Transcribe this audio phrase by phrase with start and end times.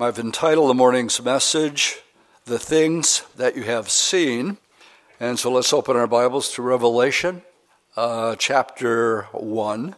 [0.00, 2.00] I've entitled the morning's message,
[2.46, 4.58] The Things That You Have Seen.
[5.20, 7.42] And so let's open our Bibles to Revelation
[7.96, 9.94] uh, chapter 1.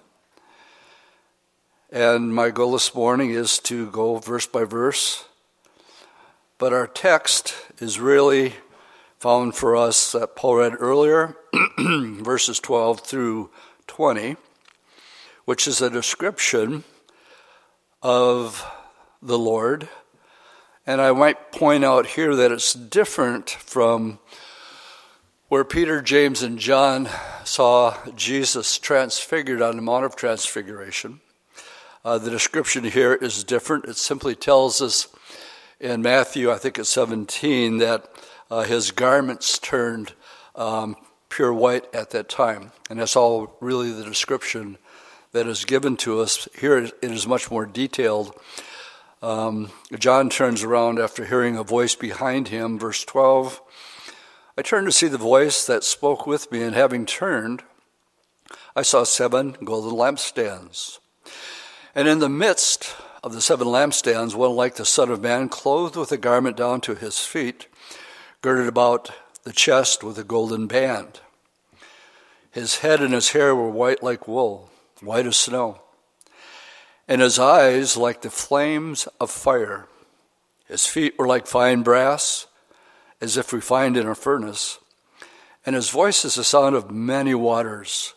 [1.90, 5.24] And my goal this morning is to go verse by verse.
[6.58, 8.52] But our text is really
[9.18, 11.38] found for us that Paul read earlier,
[11.78, 13.48] verses 12 through
[13.86, 14.36] 20,
[15.46, 16.84] which is a description
[18.02, 18.62] of
[19.26, 19.88] the Lord.
[20.86, 24.20] And I might point out here that it's different from
[25.48, 27.08] where Peter, James, and John
[27.44, 31.20] saw Jesus transfigured on the Mount of Transfiguration.
[32.04, 33.86] Uh, the description here is different.
[33.86, 35.08] It simply tells us
[35.80, 38.08] in Matthew, I think it's 17, that
[38.48, 40.12] uh, his garments turned
[40.54, 40.94] um,
[41.28, 42.70] pure white at that time.
[42.88, 44.78] And that's all really the description
[45.32, 46.48] that is given to us.
[46.58, 48.32] Here it is much more detailed.
[49.22, 53.62] Um, John turns around after hearing a voice behind him, verse 12.
[54.58, 57.62] I turned to see the voice that spoke with me, and having turned,
[58.74, 60.98] I saw seven golden lampstands.
[61.94, 62.94] And in the midst
[63.24, 66.82] of the seven lampstands, one like the Son of Man, clothed with a garment down
[66.82, 67.68] to his feet,
[68.42, 69.10] girded about
[69.44, 71.20] the chest with a golden band.
[72.50, 75.80] His head and his hair were white like wool, white as snow
[77.08, 79.86] and his eyes like the flames of fire.
[80.66, 82.46] His feet were like fine brass,
[83.20, 84.78] as if refined in a furnace,
[85.64, 88.14] and his voice is the sound of many waters.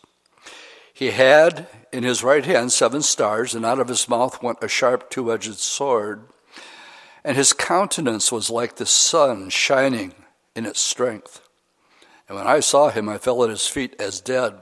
[0.92, 4.68] He had in his right hand seven stars, and out of his mouth went a
[4.68, 6.24] sharp two edged sword.
[7.24, 10.14] And his countenance was like the sun shining
[10.54, 11.40] in its strength.
[12.28, 14.54] And when I saw him, I fell at his feet as dead.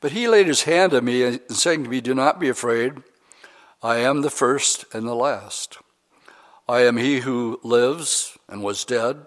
[0.00, 2.94] But he laid his hand on me and saying to me, Do not be afraid.
[3.82, 5.78] I am the first and the last.
[6.68, 9.24] I am he who lives and was dead,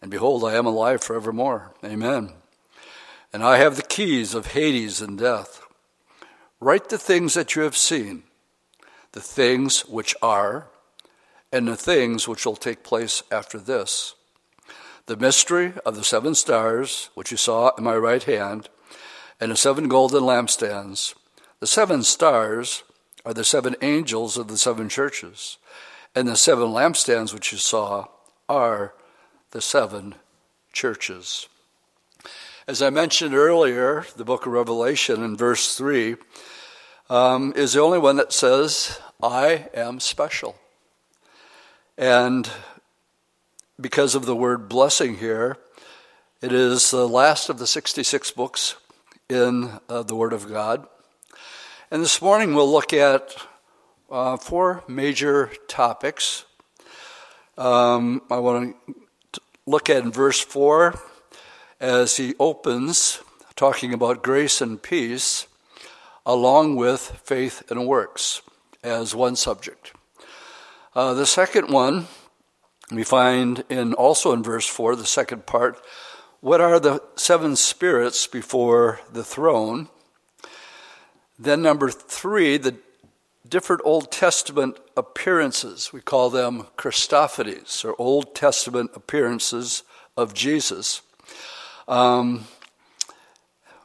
[0.00, 1.74] and behold, I am alive forevermore.
[1.84, 2.32] Amen.
[3.34, 5.62] And I have the keys of Hades and death.
[6.58, 8.22] Write the things that you have seen,
[9.12, 10.68] the things which are,
[11.52, 14.14] and the things which will take place after this.
[15.04, 18.70] The mystery of the seven stars, which you saw in my right hand,
[19.38, 21.14] and the seven golden lampstands.
[21.60, 22.82] The seven stars
[23.26, 25.58] are the seven angels of the seven churches,
[26.14, 28.06] and the seven lampstands which you saw
[28.48, 28.94] are
[29.50, 30.14] the seven
[30.72, 31.48] churches.
[32.68, 36.14] As I mentioned earlier, the book of Revelation in verse 3
[37.10, 40.54] um, is the only one that says, I am special.
[41.98, 42.48] And
[43.80, 45.56] because of the word blessing here,
[46.40, 48.76] it is the last of the 66 books
[49.28, 50.86] in uh, the Word of God.
[51.88, 53.36] And this morning we'll look at
[54.10, 56.44] uh, four major topics.
[57.56, 58.74] Um, I want
[59.32, 60.98] to look at in verse 4
[61.78, 63.22] as he opens,
[63.54, 65.46] talking about grace and peace,
[66.26, 68.42] along with faith and works
[68.82, 69.92] as one subject.
[70.92, 72.08] Uh, the second one
[72.90, 75.80] we find in also in verse 4, the second part,
[76.40, 79.88] what are the seven spirits before the throne?
[81.38, 82.76] Then, number three, the
[83.48, 85.92] different Old Testament appearances.
[85.92, 89.82] We call them Christophanies, or Old Testament appearances
[90.16, 91.02] of Jesus.
[91.86, 92.46] Um,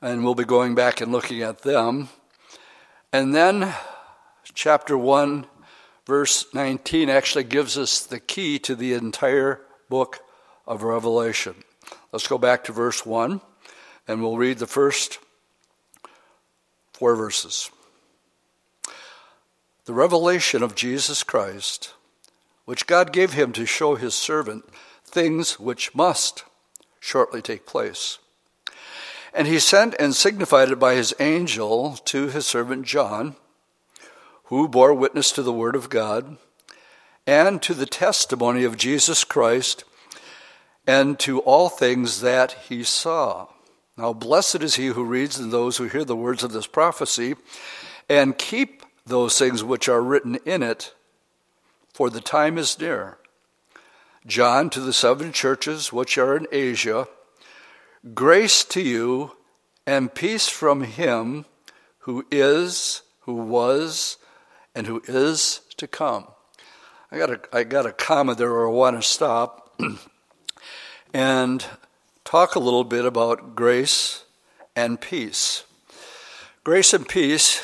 [0.01, 2.09] and we'll be going back and looking at them.
[3.13, 3.73] And then,
[4.53, 5.45] chapter 1,
[6.06, 10.19] verse 19 actually gives us the key to the entire book
[10.66, 11.56] of Revelation.
[12.11, 13.41] Let's go back to verse 1,
[14.07, 15.19] and we'll read the first
[17.01, 17.72] four verses.
[19.85, 21.95] The revelation of Jesus Christ,
[22.66, 24.66] which God gave him to show his servant
[25.03, 26.44] things which must
[27.00, 28.19] shortly take place.
[29.34, 33.35] And he sent and signified it by his angel to his servant John,
[34.44, 36.38] who bore witness to the word of God
[37.25, 39.85] and to the testimony of Jesus Christ
[40.85, 43.47] and to all things that he saw.
[44.02, 47.36] Now, blessed is he who reads and those who hear the words of this prophecy
[48.09, 50.96] and keep those things which are written in it,
[51.94, 53.20] for the time is near.
[54.26, 57.08] John to the seven churches which are in Asia,
[58.16, 59.34] grace to you
[59.86, 61.46] and peace from him
[62.00, 64.18] who is, who was,
[64.74, 66.26] and who is to come.
[67.12, 69.80] I got a, I got a comma there where I want to stop.
[71.14, 71.64] and
[72.31, 74.23] talk a little bit about grace
[74.73, 75.66] and peace.
[76.63, 77.61] Grace and peace,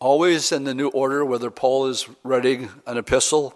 [0.00, 3.54] always in the new order, whether Paul is writing an epistle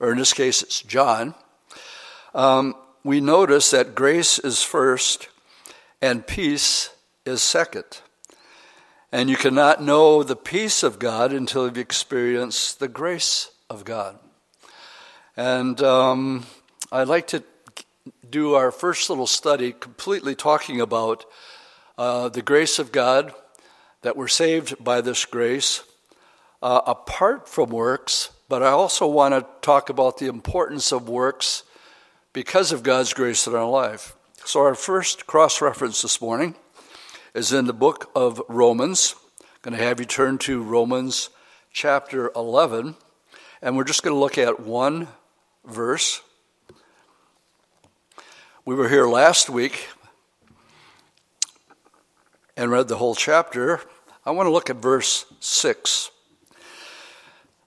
[0.00, 1.36] or in this case it's John,
[2.34, 2.74] um,
[3.04, 5.28] we notice that grace is first
[6.02, 6.90] and peace
[7.24, 8.00] is second.
[9.12, 14.18] And you cannot know the peace of God until you've experienced the grace of God.
[15.36, 16.46] And um,
[16.90, 17.44] I'd like to
[18.34, 21.24] do our first little study completely talking about
[21.96, 23.32] uh, the grace of God,
[24.02, 25.84] that we're saved by this grace,
[26.60, 31.62] uh, apart from works, but I also want to talk about the importance of works
[32.32, 34.16] because of God's grace in our life.
[34.44, 36.56] So, our first cross reference this morning
[37.34, 39.14] is in the book of Romans.
[39.40, 41.30] I'm going to have you turn to Romans
[41.72, 42.96] chapter 11,
[43.62, 45.06] and we're just going to look at one
[45.64, 46.20] verse.
[48.66, 49.88] We were here last week
[52.56, 53.82] and read the whole chapter.
[54.24, 56.10] I want to look at verse 6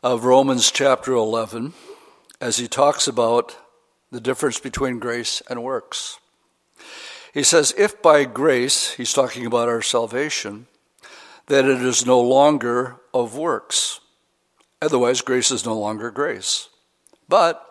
[0.01, 1.73] of Romans chapter 11
[2.41, 3.57] as he talks about
[4.09, 6.17] the difference between grace and works.
[7.31, 10.65] He says, If by grace, he's talking about our salvation,
[11.45, 13.99] that it is no longer of works.
[14.81, 16.69] Otherwise, grace is no longer grace.
[17.29, 17.66] But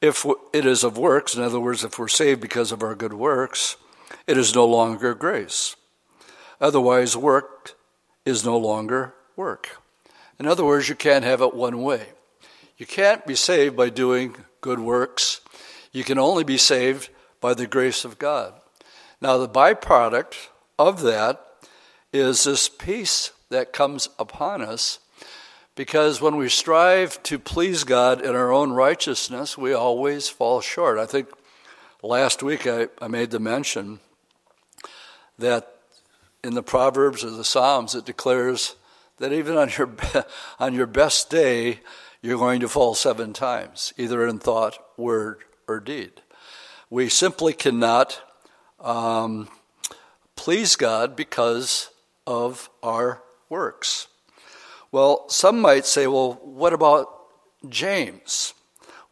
[0.00, 3.12] if it is of works, in other words, if we're saved because of our good
[3.12, 3.76] works,
[4.26, 5.76] it is no longer grace.
[6.60, 7.76] Otherwise, work
[8.24, 9.78] is no longer work.
[10.38, 12.08] In other words, you can't have it one way.
[12.78, 15.40] You can't be saved by doing good works.
[15.92, 17.10] You can only be saved
[17.40, 18.54] by the grace of God.
[19.20, 20.48] Now, the byproduct
[20.78, 21.44] of that
[22.12, 24.98] is this peace that comes upon us
[25.74, 30.98] because when we strive to please God in our own righteousness, we always fall short.
[30.98, 31.28] I think
[32.02, 34.00] last week I, I made the mention
[35.38, 35.74] that
[36.42, 38.76] in the Proverbs or the Psalms it declares
[39.18, 39.90] that even on your,
[40.58, 41.80] on your best day,
[42.22, 46.12] you're going to fall seven times, either in thought, word, or deed.
[46.90, 48.20] We simply cannot
[48.80, 49.48] um,
[50.36, 51.90] please God because
[52.26, 54.08] of our works.
[54.92, 57.08] Well, some might say, well, what about
[57.68, 58.54] James?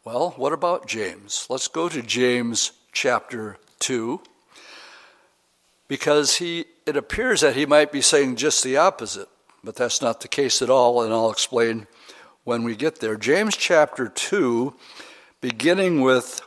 [0.05, 1.47] Well, what about James?
[1.49, 4.21] Let's go to James chapter 2
[5.87, 9.29] because he it appears that he might be saying just the opposite,
[9.63, 11.87] but that's not the case at all and I'll explain
[12.45, 13.17] when we get there.
[13.17, 14.75] James chapter 2
[15.41, 16.41] beginning with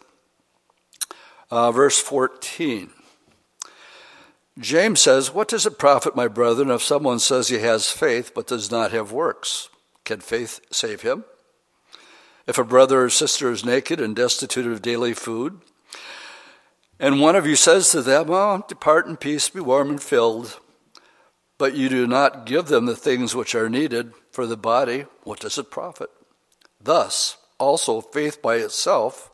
[1.50, 2.90] uh, verse 14.
[4.60, 8.48] James says, What does it profit, my brethren, if someone says he has faith but
[8.48, 9.70] does not have works?
[10.04, 11.24] Can faith save him?
[12.48, 15.62] If a brother or sister is naked and destitute of daily food,
[17.00, 20.60] and one of you says to them, Oh, depart in peace, be warm and filled,
[21.58, 25.40] but you do not give them the things which are needed for the body, what
[25.40, 26.10] does it profit?
[26.84, 29.30] Thus, also, faith by itself,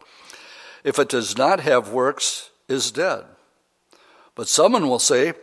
[0.83, 3.23] if it does not have works, is dead.
[4.37, 5.33] But someone will say,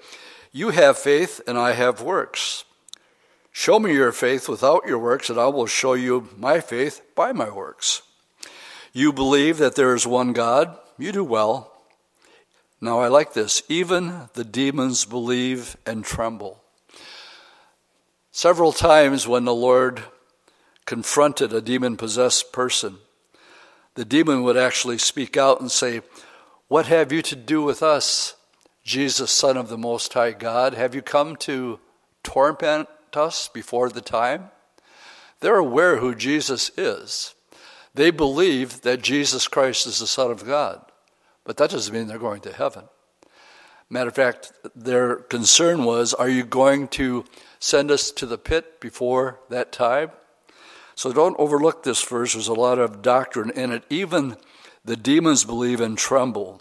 [0.53, 2.65] You have faith, and I have works.
[3.51, 7.33] Show me your faith without your works, and I will show you my faith by
[7.33, 8.03] my works.
[8.93, 11.73] You believe that there is one God, you do well.
[12.81, 13.65] Now I like this.
[13.69, 16.63] Even the demons believe and tremble.
[18.31, 20.05] Several times when the Lord
[20.85, 22.99] confronted a demon possessed person,
[23.95, 26.03] the demon would actually speak out and say,
[26.69, 28.37] What have you to do with us,
[28.85, 31.81] Jesus, Son of the Most High God, have you come to
[32.23, 34.51] torment us before the time?
[35.41, 37.35] They're aware who Jesus is.
[37.95, 40.83] They believe that Jesus Christ is the Son of God,
[41.45, 42.85] but that doesn't mean they're going to heaven.
[43.89, 47.25] Matter of fact, their concern was are you going to
[47.59, 50.11] send us to the pit before that time?
[50.95, 52.35] So don't overlook this verse.
[52.35, 53.85] There's a lot of doctrine in it.
[53.89, 54.37] Even
[54.85, 56.61] the demons believe and tremble.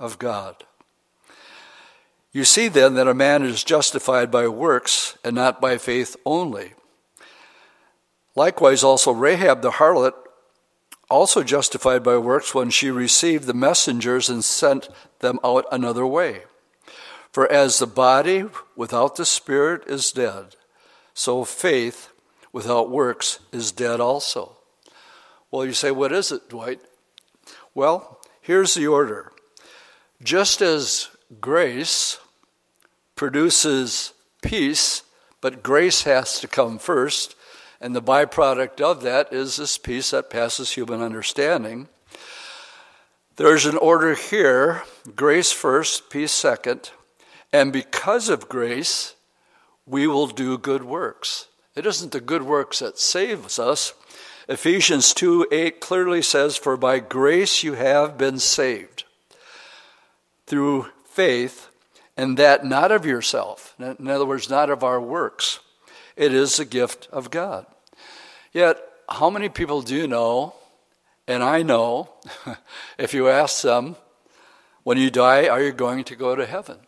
[0.00, 0.64] of God.
[2.32, 6.74] You see then that a man is justified by works and not by faith only.
[8.34, 10.14] Likewise, also Rahab the harlot,
[11.10, 14.88] also justified by works when she received the messengers and sent
[15.18, 16.44] them out another way.
[17.32, 18.44] For as the body
[18.76, 20.54] without the spirit is dead,
[21.12, 22.12] so faith
[22.52, 24.56] without works is dead also.
[25.50, 26.80] Well, you say, what is it, Dwight?
[27.74, 29.32] Well, here's the order.
[30.22, 31.08] Just as
[31.40, 32.18] grace
[33.16, 34.12] produces
[34.42, 35.02] peace,
[35.40, 37.34] but grace has to come first,
[37.80, 41.88] and the byproduct of that is this peace that passes human understanding.
[43.36, 44.82] There's an order here
[45.16, 46.90] grace first, peace second,
[47.50, 49.14] and because of grace,
[49.86, 51.46] we will do good works.
[51.74, 53.94] It isn't the good works that saves us.
[54.50, 58.99] Ephesians 2 8 clearly says, For by grace you have been saved
[60.50, 61.68] through faith,
[62.16, 63.76] and that not of yourself.
[63.78, 65.60] In other words, not of our works.
[66.16, 67.66] It is a gift of God.
[68.52, 70.54] Yet, how many people do you know,
[71.28, 72.10] and I know,
[72.98, 73.94] if you ask them,
[74.82, 76.78] when you die, are you going to go to heaven?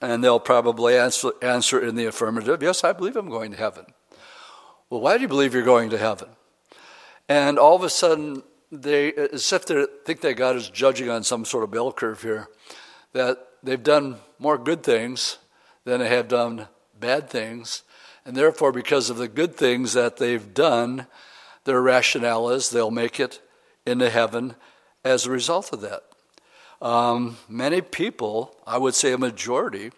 [0.00, 3.86] And they'll probably answer, answer in the affirmative, yes, I believe I'm going to heaven.
[4.90, 6.28] Well, why do you believe you're going to heaven?
[7.28, 11.22] And all of a sudden, they, as if they think that God is judging on
[11.22, 12.48] some sort of bell curve here,
[13.12, 15.38] that they've done more good things
[15.84, 16.68] than they have done
[16.98, 17.82] bad things.
[18.24, 21.06] And therefore, because of the good things that they've done,
[21.64, 23.40] their rationale is they'll make it
[23.86, 24.56] into heaven
[25.04, 26.02] as a result of that.
[26.82, 29.92] Um, many people, I would say a majority,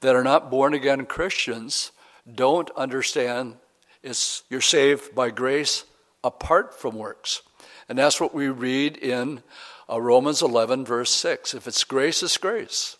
[0.00, 1.92] that are not born again Christians
[2.34, 3.56] don't understand
[4.02, 5.84] it's, you're saved by grace
[6.24, 7.42] apart from works.
[7.90, 9.42] And that's what we read in
[9.90, 11.54] uh, Romans 11, verse 6.
[11.54, 12.96] If it's grace, it's grace.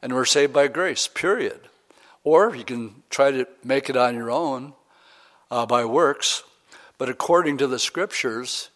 [0.00, 1.60] And we're saved by grace, period.
[2.24, 4.72] Or you can try to make it on your own
[5.50, 6.44] uh, by works.
[6.96, 8.70] But according to the scriptures,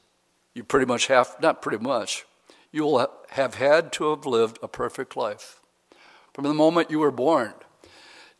[0.52, 2.26] you pretty much have, not pretty much,
[2.70, 5.62] you will have had to have lived a perfect life
[6.34, 7.54] from the moment you were born.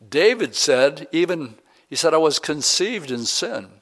[0.07, 1.55] David said, even,
[1.89, 3.80] he said, I was conceived in sin.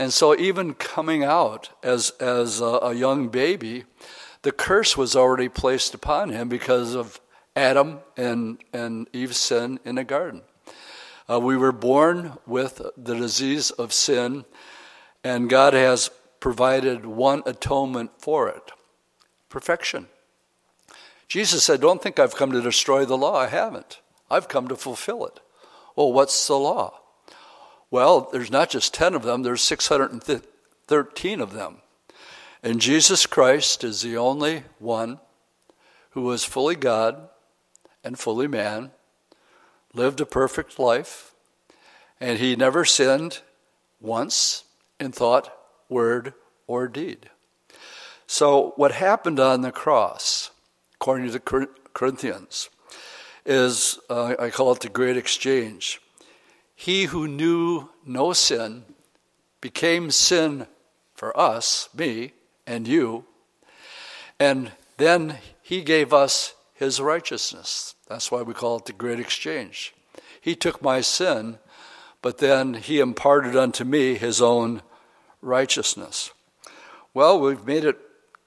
[0.00, 3.84] And so, even coming out as, as a, a young baby,
[4.40, 7.20] the curse was already placed upon him because of
[7.54, 10.40] Adam and, and Eve's sin in the garden.
[11.28, 14.46] Uh, we were born with the disease of sin,
[15.22, 18.72] and God has provided one atonement for it
[19.50, 20.06] perfection.
[21.28, 23.36] Jesus said, Don't think I've come to destroy the law.
[23.36, 24.00] I haven't.
[24.30, 25.40] I've come to fulfill it.
[25.94, 26.99] Well, what's the law?
[27.90, 31.78] Well, there's not just 10 of them, there's 613 of them.
[32.62, 35.18] And Jesus Christ is the only one
[36.10, 37.28] who was fully God
[38.04, 38.90] and fully man,
[39.94, 41.32] lived a perfect life,
[42.20, 43.40] and he never sinned
[44.00, 44.64] once
[44.98, 45.52] in thought,
[45.88, 46.34] word,
[46.66, 47.30] or deed.
[48.26, 50.50] So, what happened on the cross,
[50.94, 52.68] according to the Corinthians,
[53.44, 56.00] is uh, I call it the great exchange.
[56.80, 58.84] He who knew no sin
[59.60, 60.66] became sin
[61.14, 62.32] for us, me,
[62.66, 63.26] and you,
[64.38, 67.96] and then he gave us his righteousness.
[68.08, 69.92] That's why we call it the great exchange.
[70.40, 71.58] He took my sin,
[72.22, 74.80] but then he imparted unto me his own
[75.42, 76.32] righteousness.
[77.12, 77.98] Well, we've made it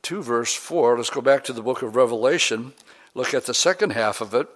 [0.01, 0.97] to verse 4.
[0.97, 2.73] Let's go back to the book of Revelation,
[3.13, 4.49] look at the second half of it.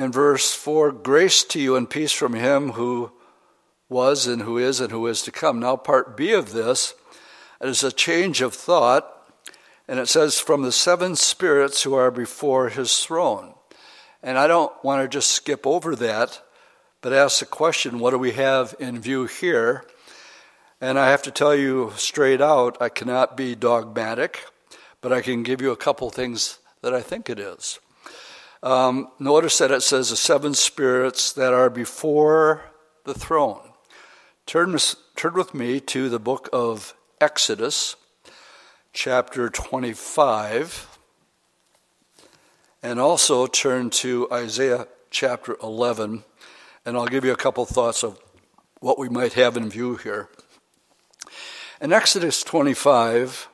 [0.00, 3.12] In verse 4, grace to you and peace from him who
[3.90, 5.60] was and who is and who is to come.
[5.60, 6.94] Now, part B of this
[7.60, 9.06] is a change of thought,
[9.86, 13.52] and it says, from the seven spirits who are before his throne.
[14.22, 16.40] And I don't want to just skip over that,
[17.02, 19.84] but ask the question what do we have in view here?
[20.80, 24.46] And I have to tell you straight out, I cannot be dogmatic,
[25.02, 27.80] but I can give you a couple things that I think it is.
[28.62, 32.64] Um, notice that it says the seven spirits that are before
[33.04, 33.70] the throne.
[34.44, 34.76] Turn,
[35.16, 37.96] turn with me to the book of Exodus,
[38.92, 40.98] chapter 25,
[42.82, 46.24] and also turn to Isaiah chapter 11,
[46.84, 48.18] and I'll give you a couple thoughts of
[48.80, 50.28] what we might have in view here.
[51.80, 53.48] In Exodus 25,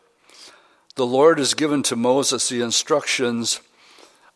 [0.97, 3.61] the Lord has given to Moses the instructions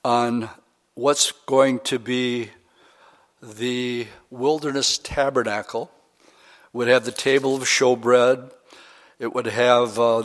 [0.05, 0.49] on
[0.95, 2.51] what's going to be
[3.43, 5.91] the wilderness tabernacle.
[6.23, 6.29] It
[6.73, 8.53] would have the table of showbread.
[9.19, 10.25] It would have uh,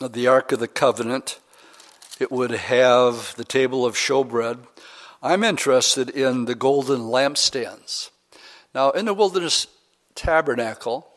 [0.00, 1.38] the Ark of the Covenant.
[2.18, 4.58] It would have the table of showbread.
[5.22, 8.10] I'm interested in the golden lampstands.
[8.74, 9.68] Now, in the wilderness
[10.14, 11.08] tabernacle,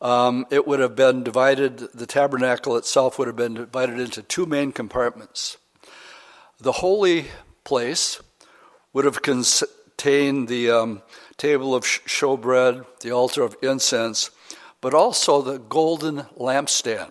[0.00, 4.44] um, it would have been divided, the tabernacle itself would have been divided into two
[4.44, 5.56] main compartments.
[6.60, 7.26] The holy
[7.64, 8.20] place
[8.92, 11.02] would have contained the um,
[11.36, 14.30] table of showbread, the altar of incense,
[14.80, 17.10] but also the golden lampstand.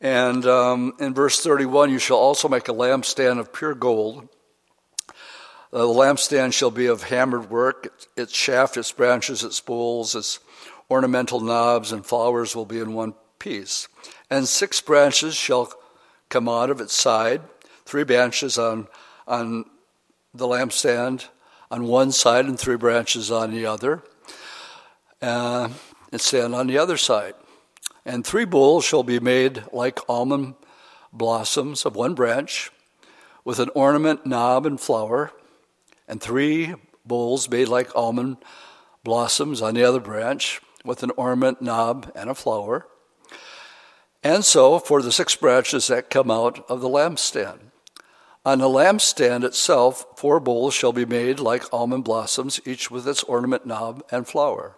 [0.00, 4.28] And um, in verse 31, you shall also make a lampstand of pure gold.
[5.72, 10.38] Uh, the lampstand shall be of hammered work, its shaft, its branches, its bowls, its
[10.90, 13.88] ornamental knobs, and flowers will be in one piece.
[14.30, 15.72] And six branches shall
[16.28, 17.42] come out of its side,
[17.84, 18.88] three branches on,
[19.26, 19.64] on
[20.32, 21.28] the lampstand
[21.70, 24.02] on one side, and three branches on the other,
[25.20, 25.68] uh,
[26.12, 27.34] and stand on the other side.
[28.04, 30.54] And three bowls shall be made like almond
[31.12, 32.70] blossoms of one branch,
[33.44, 35.32] with an ornament, knob, and flower,
[36.06, 38.36] and three bowls made like almond
[39.02, 42.86] blossoms on the other branch, with an ornament, knob, and a flower.
[44.22, 47.65] And so for the six branches that come out of the lampstand.
[48.46, 53.24] On the lampstand itself, four bowls shall be made like almond blossoms, each with its
[53.24, 54.76] ornament, knob, and flower.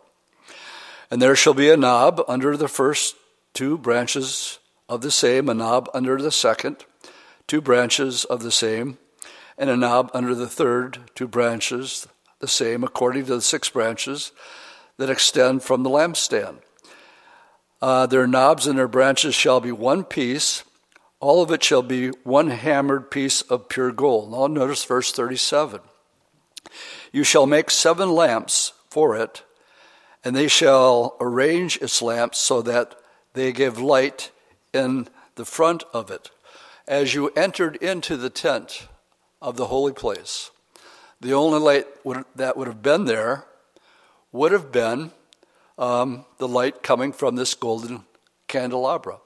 [1.11, 3.17] And there shall be a knob under the first
[3.53, 4.59] two branches
[4.89, 6.87] of the same, a knob under the second,
[7.47, 8.97] two branches of the same,
[9.59, 12.09] and a knob under the third, two branches
[12.39, 14.33] the same, according to the six branches
[14.97, 16.57] that extend from the lampstand.
[17.83, 20.65] Uh, their knobs and their branches shall be one piece.
[21.21, 24.31] All of it shall be one hammered piece of pure gold.
[24.31, 25.81] Now, notice verse 37.
[27.13, 29.43] You shall make seven lamps for it
[30.25, 32.95] and they shall arrange its lamps so that
[33.35, 34.31] they give light
[34.73, 36.31] in the front of it.
[36.87, 38.89] As you entered into the tent
[39.41, 40.51] of the holy place,
[41.21, 41.87] the only light
[42.35, 43.45] that would have been there
[44.33, 45.13] would have been
[45.79, 48.05] um, the light coming from this golden
[48.49, 49.19] candelabra.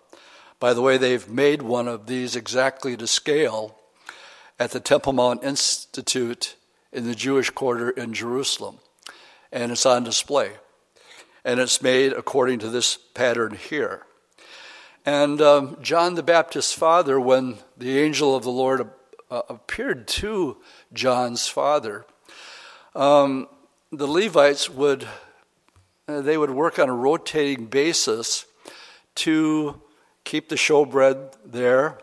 [0.62, 3.74] By the way, they've made one of these exactly to scale
[4.60, 6.54] at the Temple Mount Institute
[6.92, 8.78] in the Jewish quarter in Jerusalem,
[9.50, 10.52] and it's on display
[11.44, 14.06] and it's made according to this pattern here.
[15.04, 18.88] And um, John the Baptist's father, when the angel of the Lord
[19.32, 20.58] uh, appeared to
[20.92, 22.06] John's father,
[22.94, 23.48] um,
[23.90, 25.08] the Levites would
[26.06, 28.46] uh, they would work on a rotating basis
[29.16, 29.82] to
[30.24, 31.98] keep the showbread there,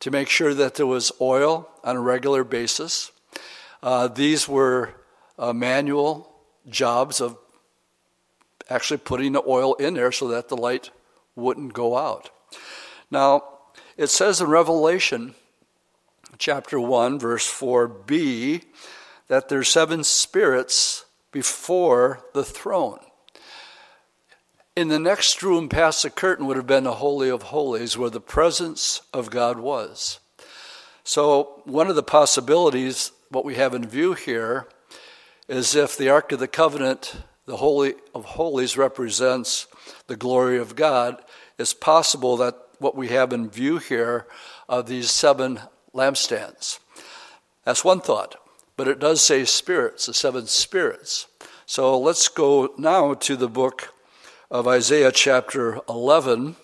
[0.00, 3.12] to make sure that there was oil on a regular basis.
[3.82, 4.94] Uh, these were
[5.38, 6.32] uh, manual
[6.68, 7.36] jobs of
[8.68, 10.90] actually putting the oil in there so that the light
[11.34, 12.30] wouldn't go out.
[13.10, 13.44] Now,
[13.96, 15.34] it says in Revelation
[16.38, 18.64] chapter 1, verse 4b,
[19.28, 23.00] that there's seven spirits before the throne.
[24.76, 28.08] In the next room past the curtain would have been the Holy of Holies, where
[28.08, 30.20] the presence of God was.
[31.02, 34.68] So, one of the possibilities, what we have in view here,
[35.48, 39.66] is if the Ark of the Covenant the Holy of Holies represents
[40.06, 41.20] the glory of God,
[41.58, 44.28] it's possible that what we have in view here
[44.68, 45.58] are these seven
[45.92, 46.78] lampstands.
[47.64, 48.36] That's one thought,
[48.76, 51.26] but it does say spirits, the seven spirits.
[51.66, 53.92] So let's go now to the book
[54.50, 56.56] of Isaiah, chapter 11,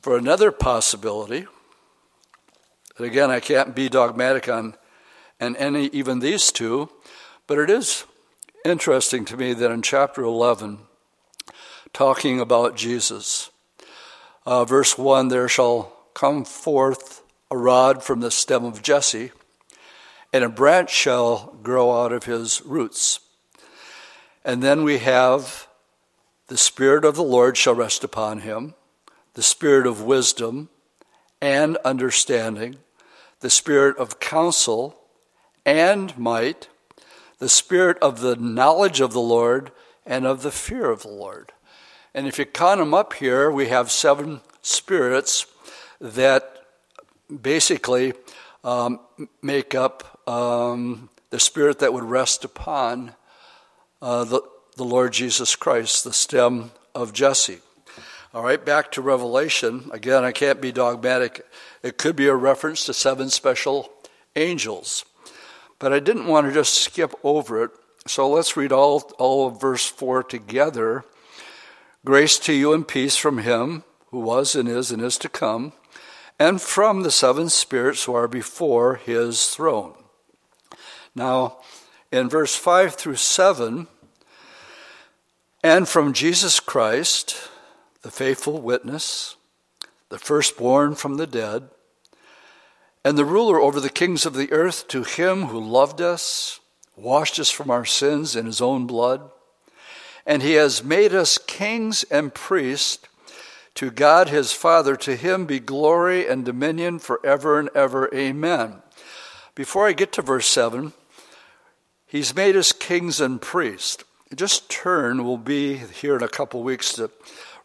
[0.00, 1.46] for another possibility.
[2.96, 4.74] And again, I can't be dogmatic on
[5.38, 6.88] and any even these two,
[7.46, 8.04] but it is
[8.64, 10.78] interesting to me that in chapter 11,
[11.92, 13.50] talking about Jesus,
[14.44, 19.30] uh, verse 1 there shall come forth a rod from the stem of Jesse,
[20.32, 23.20] and a branch shall grow out of his roots.
[24.44, 25.68] And then we have
[26.52, 28.74] the Spirit of the Lord shall rest upon him,
[29.32, 30.68] the Spirit of wisdom
[31.40, 32.76] and understanding,
[33.40, 34.94] the Spirit of counsel
[35.64, 36.68] and might
[37.38, 39.72] the spirit of the knowledge of the Lord
[40.04, 41.52] and of the fear of the Lord.
[42.12, 45.46] And if you count them up here, we have seven spirits
[46.02, 46.66] that
[47.40, 48.12] basically
[48.62, 49.00] um,
[49.40, 53.14] make up um, the spirit that would rest upon
[54.02, 54.42] uh, the,
[54.76, 57.58] the Lord Jesus Christ, the stem of Jesse.
[58.34, 59.90] All right, back to Revelation.
[59.92, 61.46] Again, I can't be dogmatic.
[61.82, 63.92] It could be a reference to seven special
[64.36, 65.04] angels.
[65.78, 67.70] But I didn't want to just skip over it.
[68.06, 71.04] So let's read all, all of verse 4 together.
[72.04, 75.72] Grace to you and peace from him who was and is and is to come,
[76.38, 79.94] and from the seven spirits who are before his throne.
[81.14, 81.58] Now,
[82.12, 83.88] in verse 5 through 7,
[85.62, 87.48] and from Jesus Christ,
[88.02, 89.36] the faithful witness,
[90.08, 91.68] the firstborn from the dead,
[93.04, 96.60] and the ruler over the kings of the earth, to him who loved us,
[96.96, 99.30] washed us from our sins in his own blood,
[100.24, 103.08] And he has made us kings and priests
[103.74, 104.94] to God his Father.
[104.96, 108.08] To him be glory and dominion forever and ever.
[108.14, 108.82] Amen.
[109.54, 110.92] Before I get to verse 7,
[112.06, 114.04] he's made us kings and priests.
[114.34, 117.10] Just turn, we'll be here in a couple weeks to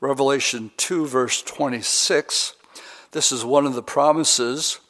[0.01, 2.55] Revelation 2, verse 26.
[3.11, 4.81] This is one of the promises.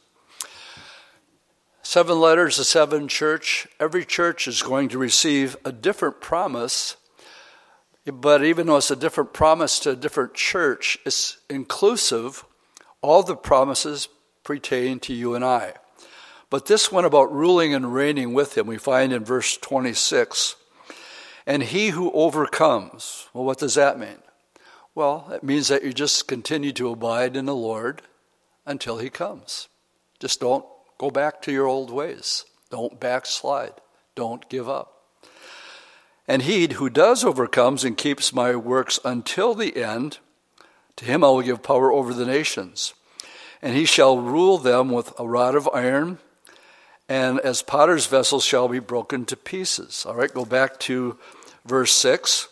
[1.82, 3.68] Seven letters to seven church.
[3.78, 6.96] Every church is going to receive a different promise,
[8.04, 12.44] but even though it's a different promise to a different church, it's inclusive.
[13.02, 14.08] All the promises
[14.42, 15.74] pertain to you and I.
[16.50, 20.56] But this one about ruling and reigning with him, we find in verse 26.
[21.48, 24.18] And he who overcomes, well, what does that mean?
[24.94, 28.02] Well, it means that you just continue to abide in the Lord
[28.66, 29.68] until he comes.
[30.20, 30.66] Just don't
[30.98, 32.44] go back to your old ways.
[32.68, 33.72] Don't backslide.
[34.14, 35.04] Don't give up.
[36.26, 40.18] And he who does overcomes and keeps my works until the end,
[40.96, 42.92] to him I will give power over the nations.
[43.62, 46.18] And he shall rule them with a rod of iron,
[47.08, 50.04] and as potter's vessels shall be broken to pieces.
[50.06, 51.16] All right, go back to
[51.68, 52.48] verse 6.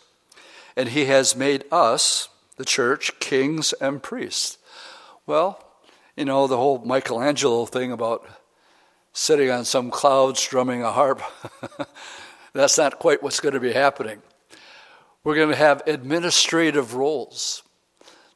[0.75, 4.57] And he has made us, the church, kings and priests.
[5.25, 5.63] Well,
[6.15, 8.27] you know, the whole Michelangelo thing about
[9.13, 11.21] sitting on some cloud strumming a harp,
[12.53, 14.21] that's not quite what's going to be happening.
[15.23, 17.63] We're going to have administrative roles.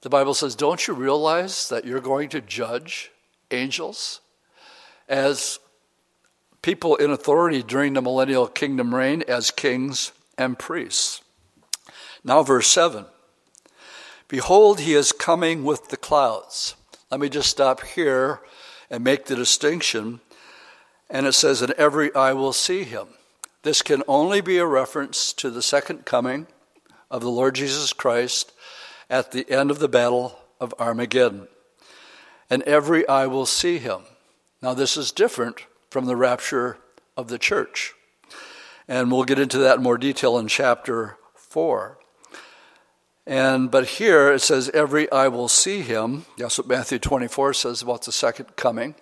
[0.02, 3.12] The Bible says, Don't you realize that you're going to judge
[3.52, 4.22] angels
[5.08, 5.60] as
[6.62, 11.21] people in authority during the millennial kingdom reign as kings and priests?
[12.23, 13.06] Now, verse 7
[14.27, 16.75] Behold, he is coming with the clouds.
[17.10, 18.39] Let me just stop here
[18.89, 20.21] and make the distinction.
[21.10, 23.10] And it says, And every eye will see him.
[23.63, 26.47] This can only be a reference to the second coming
[27.12, 28.54] of the Lord Jesus Christ
[29.10, 31.47] at the end of the battle of Armageddon.
[32.49, 34.04] And every eye will see him.
[34.62, 36.77] Now, this is different from the rapture
[37.17, 37.93] of the church.
[38.88, 41.98] And we'll get into that in more detail in chapter 4.
[43.26, 47.82] And but here it says, "Every eye will see him." That's what Matthew 24 says
[47.82, 48.96] about the second coming.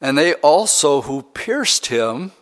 [0.00, 2.32] And they also who pierced him,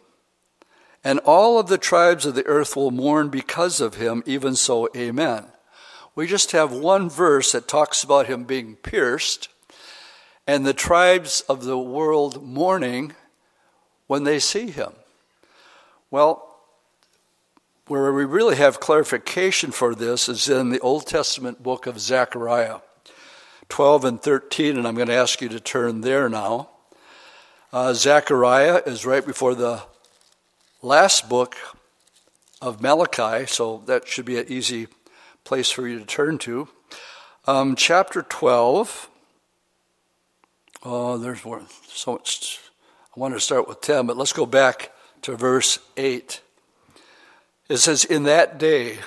[1.04, 4.22] and all of the tribes of the earth will mourn because of him.
[4.24, 5.52] Even so, Amen.
[6.14, 9.48] We just have one verse that talks about him being pierced,
[10.46, 13.14] and the tribes of the world mourning
[14.06, 14.94] when they see him.
[16.12, 16.56] Well,
[17.86, 22.80] where we really have clarification for this is in the Old Testament book of Zechariah
[23.68, 26.70] 12 and 13, and I'm going to ask you to turn there now.
[27.72, 29.82] Uh, Zechariah is right before the
[30.82, 31.54] last book
[32.60, 34.88] of Malachi, so that should be an easy
[35.44, 36.68] place for you to turn to.
[37.46, 39.08] Um, chapter 12.
[40.82, 41.42] Oh, there's.
[41.86, 42.58] So much.
[43.16, 44.90] I want to start with 10, but let's go back
[45.22, 46.40] to verse 8.
[47.68, 48.98] It says, In that day,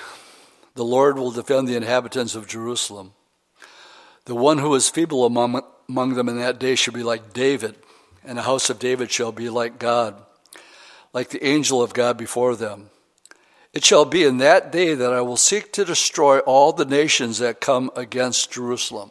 [0.74, 3.12] the Lord will defend the inhabitants of Jerusalem.
[4.24, 7.76] The one who is feeble among, among them in that day shall be like David,
[8.24, 10.16] and the house of David shall be like God,
[11.12, 12.90] like the angel of God before them.
[13.74, 17.38] It shall be in that day that I will seek to destroy all the nations
[17.38, 19.10] that come against Jerusalem.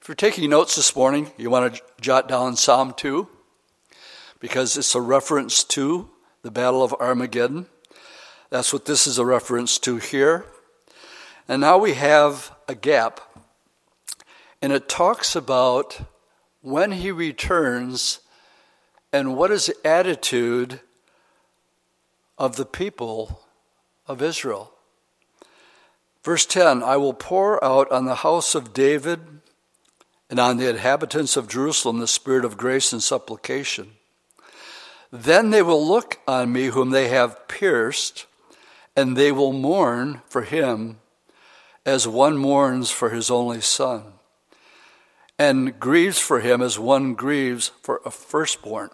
[0.00, 3.28] If you're taking notes this morning, you want to jot down Psalm 2
[4.38, 6.08] because it's a reference to
[6.42, 7.66] the Battle of Armageddon.
[8.50, 10.44] That's what this is a reference to here.
[11.48, 13.20] And now we have a gap.
[14.62, 16.00] And it talks about
[16.60, 18.20] when he returns
[19.12, 20.80] and what is the attitude
[22.38, 23.42] of the people
[24.06, 24.72] of Israel.
[26.22, 29.20] Verse 10 I will pour out on the house of David
[30.28, 33.92] and on the inhabitants of Jerusalem the spirit of grace and supplication.
[35.12, 38.26] Then they will look on me whom they have pierced
[38.96, 40.98] and they will mourn for him
[41.86, 44.02] as one mourns for his only son,
[45.38, 48.90] and grieves for him as one grieves for a firstborn.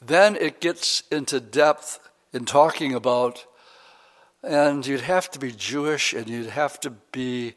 [0.00, 1.98] Then it gets into depth
[2.32, 3.46] in talking about,
[4.42, 7.54] and you'd have to be Jewish and you'd have to be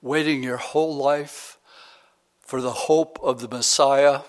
[0.00, 1.58] waiting your whole life
[2.40, 4.20] for the hope of the Messiah.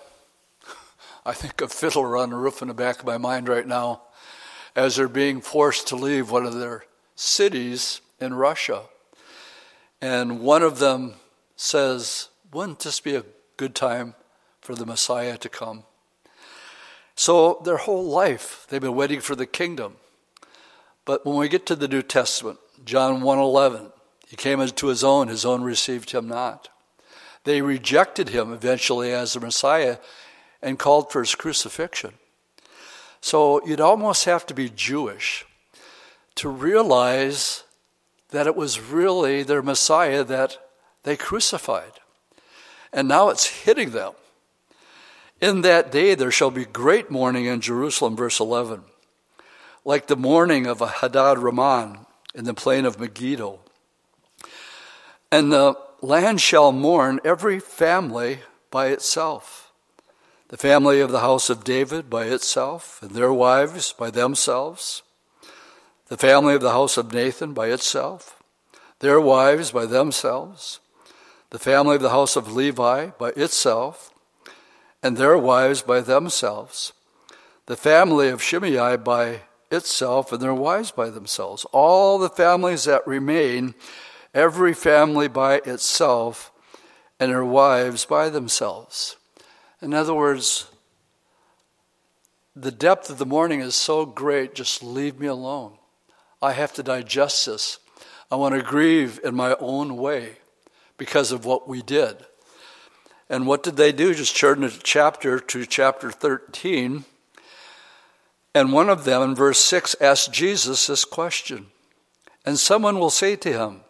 [1.24, 4.02] I think of Fiddler on the Roof in the back of my mind right now
[4.74, 8.84] as they're being forced to leave one of their cities in Russia.
[10.00, 11.14] And one of them
[11.56, 13.24] says, Wouldn't this be a
[13.58, 14.14] good time
[14.62, 15.84] for the Messiah to come?
[17.14, 19.96] So their whole life, they've been waiting for the kingdom.
[21.04, 23.92] But when we get to the New Testament, John 1:11,
[24.26, 26.70] he came to his own, his own received him not.
[27.44, 29.98] They rejected him eventually as the Messiah
[30.62, 32.14] and called for his crucifixion.
[33.20, 35.44] So you'd almost have to be Jewish
[36.36, 37.64] to realize
[38.30, 40.58] that it was really their Messiah that
[41.02, 41.92] they crucified.
[42.92, 44.12] And now it's hitting them.
[45.40, 48.82] In that day there shall be great mourning in Jerusalem, verse 11,
[49.84, 53.60] like the mourning of a Hadad Rimmon in the plain of Megiddo.
[55.32, 59.59] And the land shall mourn every family by itself.
[60.50, 65.04] The family of the house of David by itself, and their wives by themselves.
[66.08, 68.42] The family of the house of Nathan by itself,
[68.98, 70.80] their wives by themselves.
[71.50, 74.12] The family of the house of Levi by itself,
[75.04, 76.94] and their wives by themselves.
[77.66, 81.64] The family of Shimei by itself, and their wives by themselves.
[81.66, 83.76] All the families that remain
[84.34, 86.50] every family by itself,
[87.20, 89.16] and their wives by themselves.
[89.82, 90.66] In other words,
[92.54, 95.78] the depth of the mourning is so great, just leave me alone.
[96.42, 97.78] I have to digest this.
[98.30, 100.36] I want to grieve in my own way
[100.96, 102.16] because of what we did.
[103.28, 104.12] And what did they do?
[104.12, 107.04] Just turn the chapter to chapter 13.
[108.54, 111.68] And one of them in verse 6 asked Jesus this question.
[112.44, 113.82] And someone will say to him,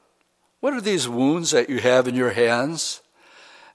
[0.61, 3.00] what are these wounds that you have in your hands?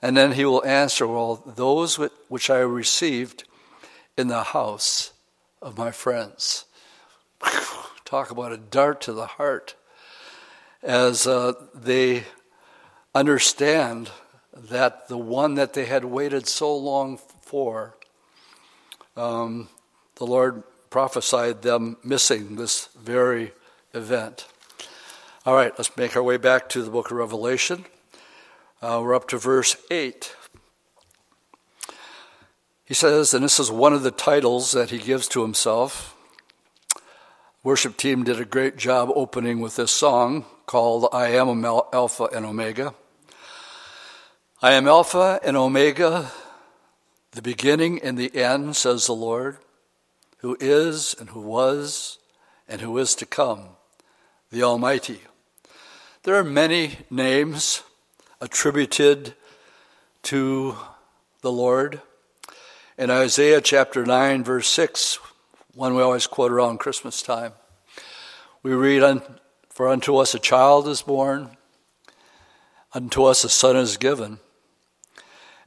[0.06, 1.96] And then he will answer, Well, those
[2.28, 3.46] which I received
[4.16, 5.14] in the house
[5.64, 6.66] of my friends.
[8.06, 9.74] Talk about a dart to the heart
[10.84, 12.26] as uh, they
[13.16, 14.12] understand
[14.54, 17.96] that the one that they had waited so long for,
[19.18, 19.70] um,
[20.18, 23.54] the Lord prophesied them missing this very
[23.96, 24.46] event.
[25.48, 27.86] All right, let's make our way back to the book of Revelation.
[28.86, 30.36] Uh, we're up to verse 8.
[32.86, 36.16] He says, and this is one of the titles that he gives to himself.
[37.64, 42.46] Worship team did a great job opening with this song called I Am Alpha and
[42.46, 42.94] Omega.
[44.62, 46.32] I am Alpha and Omega,
[47.32, 49.58] the beginning and the end, says the Lord,
[50.42, 52.20] who is and who was
[52.68, 53.70] and who is to come,
[54.52, 55.22] the Almighty.
[56.22, 57.82] There are many names
[58.46, 59.34] attributed
[60.22, 60.76] to
[61.42, 62.00] the Lord.
[62.96, 65.18] In Isaiah chapter 9, verse 6,
[65.74, 67.54] one we always quote around Christmas time,
[68.62, 69.20] we read,
[69.72, 71.58] For unto us a child is born,
[72.94, 74.38] unto us a son is given,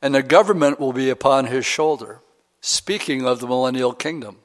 [0.01, 2.21] and the government will be upon his shoulder,
[2.61, 4.37] speaking of the millennial kingdom.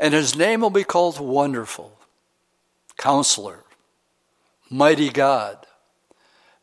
[0.00, 2.00] And his name will be called Wonderful,
[2.96, 3.62] Counselor,
[4.68, 5.67] mighty God,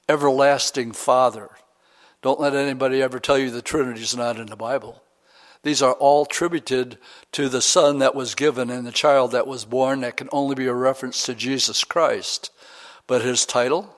[0.08, 1.50] everlasting Father.
[2.22, 5.04] Don't let anybody ever tell you the Trinity is not in the Bible.
[5.63, 7.00] These are all attributed
[7.32, 10.56] to the Son that was given and the child that was born that can only
[10.56, 12.52] be a reference to Jesus Christ.
[13.08, 13.96] But his title,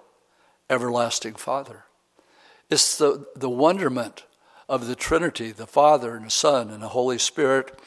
[0.70, 1.84] Everlasting Father.
[2.70, 4.24] It's the, the wonderment
[4.70, 7.78] of the Trinity, the Father and the Son and the Holy Spirit.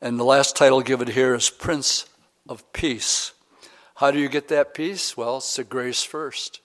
[0.00, 2.06] And the last title given here is Prince
[2.48, 3.32] of Peace.
[3.96, 5.16] How do you get that peace?
[5.16, 6.60] Well, it's the grace first.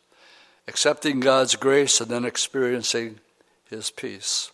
[0.71, 3.19] Accepting God's grace and then experiencing
[3.69, 4.51] His peace.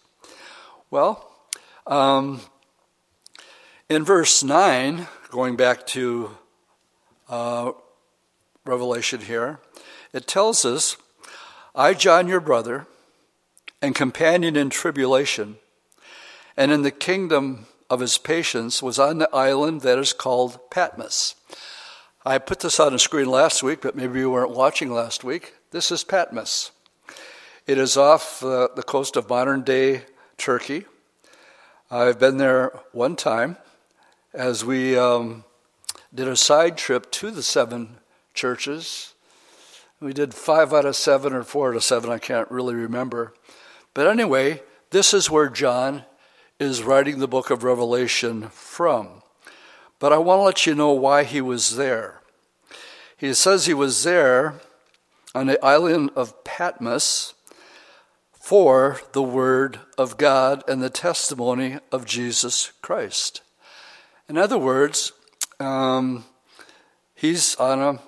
[0.90, 1.32] Well,
[1.86, 2.42] um,
[3.88, 6.32] in verse 9, going back to
[7.30, 7.74] uh,
[8.66, 9.60] Revelation here,
[10.12, 10.98] it tells us,
[11.76, 12.88] I, John, your brother,
[13.80, 15.58] and companion in tribulation,
[16.58, 21.36] and in the kingdom of his patience, was on the island that is called Patmos
[22.28, 25.54] I put this on the screen last week, but maybe you weren't watching last week.
[25.70, 26.72] This is Patmos.
[27.66, 30.04] It is off uh, the coast of modern day
[30.38, 30.86] Turkey.
[31.92, 33.58] I've been there one time
[34.34, 35.44] as we um,
[36.16, 37.98] did a side trip to the seven
[38.34, 39.14] churches.
[40.00, 43.34] We did five out of seven or four out of seven, I can't really remember.
[43.94, 46.06] But anyway, this is where John
[46.62, 49.22] is writing the book of Revelation from.
[50.00, 52.22] But I want to let you know why he was there.
[53.18, 54.62] He says he was there
[55.38, 57.36] on the island of Patmos
[58.32, 63.42] for the Word of God and the testimony of Jesus Christ.
[64.28, 65.12] In other words,
[65.60, 66.26] um,
[67.14, 68.00] he's on an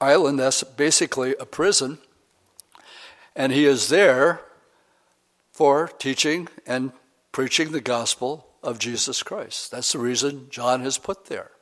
[0.00, 1.98] island that's basically a prison,
[3.36, 4.40] and he is there
[5.52, 6.90] for teaching and
[7.30, 9.70] preaching the gospel of Jesus Christ.
[9.70, 11.52] That's the reason John has put there.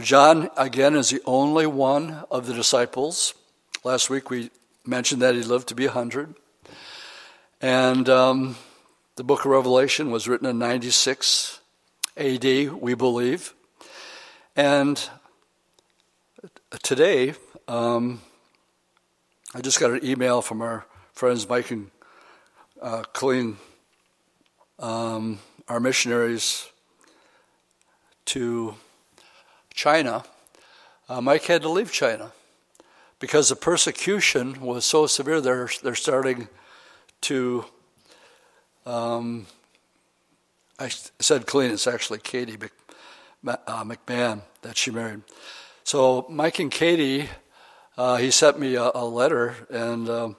[0.00, 3.32] John, again, is the only one of the disciples.
[3.84, 4.50] Last week we
[4.84, 6.34] mentioned that he lived to be 100.
[7.60, 8.56] And um,
[9.14, 11.60] the book of Revelation was written in 96
[12.16, 13.54] AD, we believe.
[14.56, 15.00] And
[16.82, 17.34] today,
[17.68, 18.20] um,
[19.54, 21.92] I just got an email from our friends Mike and
[22.82, 23.58] uh, Colleen,
[24.80, 26.68] um, our missionaries
[28.24, 28.74] to
[29.74, 30.24] China.
[31.08, 32.32] Uh, Mike had to leave China
[33.18, 35.40] because the persecution was so severe.
[35.40, 36.48] They're they're starting
[37.22, 37.66] to.
[38.86, 39.46] Um,
[40.78, 41.72] I said Colleen.
[41.72, 42.58] It's actually Katie
[43.46, 45.22] uh, McMahon that she married.
[45.82, 47.28] So Mike and Katie,
[47.96, 50.36] uh, he sent me a, a letter, and um,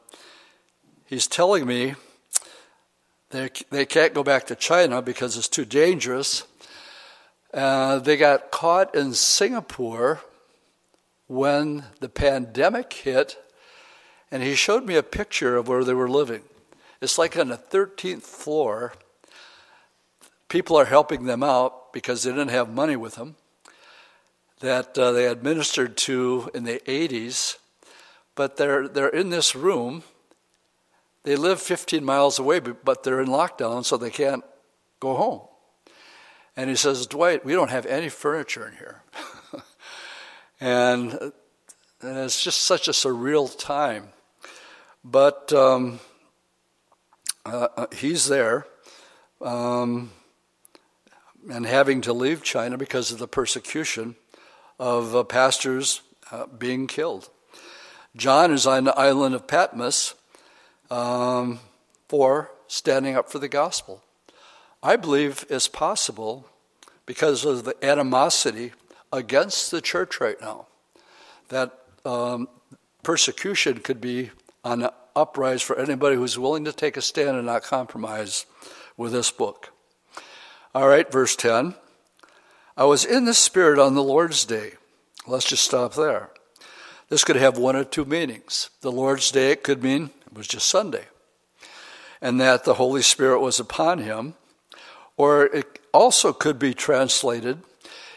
[1.06, 1.95] he's telling me
[3.30, 6.45] they they can't go back to China because it's too dangerous.
[7.56, 10.20] Uh, they got caught in Singapore
[11.28, 13.38] when the pandemic hit,
[14.30, 16.41] and he showed me a picture of where they were living.
[17.00, 18.91] It's like on the 13th floor.
[20.50, 23.38] People are helping them out because they didn't have money with them
[24.60, 27.58] that uh, they administered to in the 80s,
[28.36, 30.04] but they're, they're in this room.
[31.24, 34.44] They live 15 miles away, but they're in lockdown, so they can't
[35.00, 35.41] go home.
[36.58, 39.04] And he says, Dwight, we don't have any furniture in here.
[40.60, 41.12] and,
[42.02, 44.10] and, it's just such a surreal time.
[45.04, 46.00] But um,
[47.46, 48.65] uh, uh, he's there.
[49.41, 50.12] Um,
[51.52, 54.15] and having to leave China because of the persecution
[54.80, 57.30] of uh, pastors uh, being killed.
[58.15, 60.15] John is on the island of Patmos
[60.89, 61.60] um,
[62.08, 64.02] for standing up for the gospel.
[64.86, 66.45] I believe it's possible
[67.08, 68.71] because of the animosity
[69.12, 70.67] against the church right now
[71.50, 71.71] that
[72.06, 72.48] um,
[73.02, 74.30] persecution could be
[74.63, 78.45] on the uprise for anybody who's willing to take a stand and not compromise
[78.95, 79.74] with this book.
[80.76, 81.74] All right, verse 10.
[82.78, 84.74] I was in the Spirit on the Lord's Day.
[85.26, 86.30] Let's just stop there.
[87.10, 88.69] This could have one or two meanings.
[88.82, 91.06] The Lord's Day, it could mean it was just Sunday,
[92.21, 94.36] and that the Holy Spirit was upon him.
[95.17, 97.60] Or it also could be translated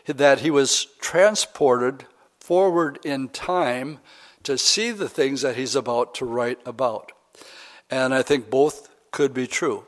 [0.06, 2.06] that he was transported
[2.40, 3.98] forward in time
[4.42, 7.12] to see the things that he's about to write about.
[7.90, 9.84] And I think both could be true.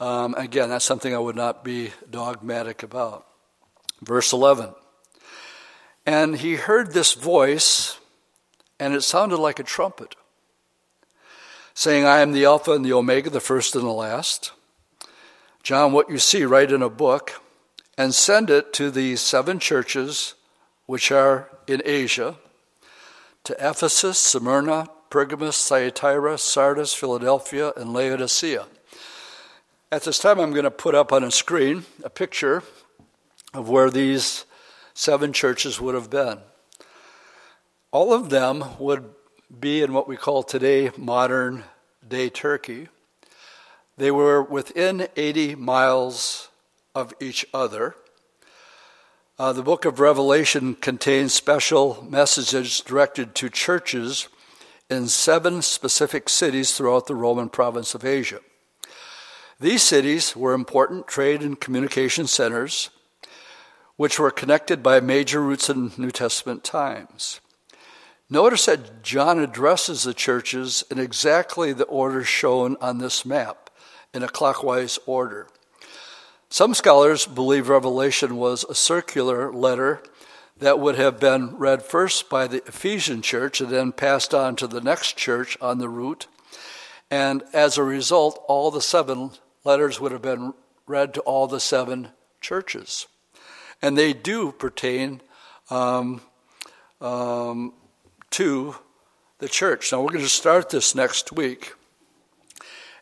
[0.00, 3.26] Um, again, that's something I would not be dogmatic about.
[4.02, 4.74] Verse 11.
[6.04, 7.98] And he heard this voice,
[8.78, 10.16] and it sounded like a trumpet,
[11.72, 14.52] saying, I am the Alpha and the Omega, the first and the last.
[15.64, 17.40] John, what you see, write in a book
[17.96, 20.34] and send it to the seven churches
[20.84, 22.36] which are in Asia
[23.44, 28.66] to Ephesus, Smyrna, Pergamos, Thyatira, Sardis, Philadelphia, and Laodicea.
[29.90, 32.62] At this time, I'm going to put up on a screen a picture
[33.54, 34.44] of where these
[34.92, 36.40] seven churches would have been.
[37.90, 39.14] All of them would
[39.58, 41.64] be in what we call today modern
[42.06, 42.88] day Turkey.
[43.96, 46.48] They were within 80 miles
[46.94, 47.96] of each other.
[49.38, 54.28] Uh, the book of Revelation contains special messages directed to churches
[54.90, 58.40] in seven specific cities throughout the Roman province of Asia.
[59.58, 62.90] These cities were important trade and communication centers
[63.96, 67.40] which were connected by major routes in New Testament times.
[68.28, 73.63] Notice that John addresses the churches in exactly the order shown on this map,
[74.14, 75.48] in a clockwise order.
[76.48, 80.02] Some scholars believe Revelation was a circular letter
[80.58, 84.66] that would have been read first by the Ephesian church and then passed on to
[84.66, 86.28] the next church on the route.
[87.10, 89.32] And as a result, all the seven
[89.64, 90.54] letters would have been
[90.86, 92.10] read to all the seven
[92.40, 93.08] churches
[93.84, 95.20] and they do pertain
[95.68, 96.22] um,
[97.02, 97.74] um,
[98.30, 98.76] to
[99.40, 99.92] the church.
[99.92, 101.74] Now, we're going to start this next week,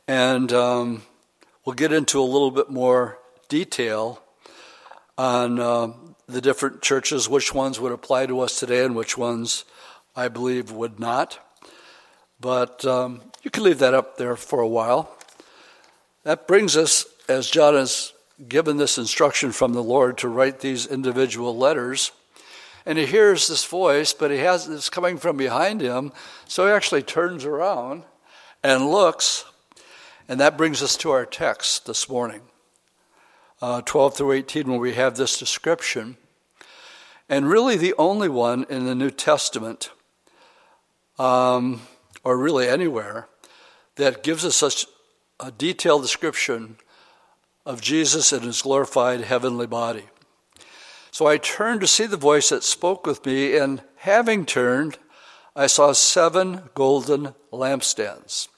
[0.08, 1.02] and um,
[1.64, 4.22] we'll get into a little bit more detail
[5.16, 5.92] on uh,
[6.26, 9.64] the different churches, which ones would apply to us today, and which ones
[10.16, 11.38] I believe would not.
[12.40, 15.16] But um, you can leave that up there for a while.
[16.24, 18.12] That brings us, as John has
[18.48, 22.12] given this instruction from the Lord to write these individual letters.
[22.84, 26.12] And he hears this voice, but he has this coming from behind him.
[26.48, 28.04] So he actually turns around
[28.64, 29.44] and looks.
[30.32, 32.40] And that brings us to our text this morning
[33.60, 36.16] uh, 12 through 18, where we have this description.
[37.28, 39.90] and really the only one in the New Testament,
[41.18, 41.82] um,
[42.24, 43.28] or really anywhere,
[43.96, 44.86] that gives us such
[45.38, 46.78] a detailed description
[47.66, 50.04] of Jesus in his glorified heavenly body.
[51.10, 54.96] So I turned to see the voice that spoke with me, and having turned,
[55.54, 58.48] I saw seven golden lampstands.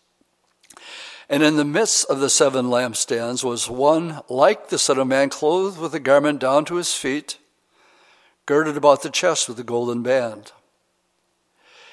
[1.29, 5.31] And in the midst of the seven lampstands was one like the Son of Man,
[5.31, 7.39] clothed with a garment down to his feet,
[8.47, 10.53] girded about the chest with a golden band.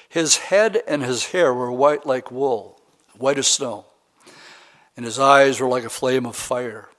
[0.08, 2.78] His head and his hair were white like wool,
[3.16, 3.86] white as snow,
[4.94, 6.90] and his eyes were like a flame of fire.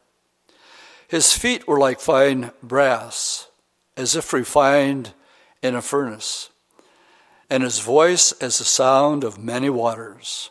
[1.07, 3.47] His feet were like fine brass,
[3.95, 5.13] as if refined
[5.61, 6.49] in a furnace,
[7.51, 10.49] and his voice as the sound of many waters.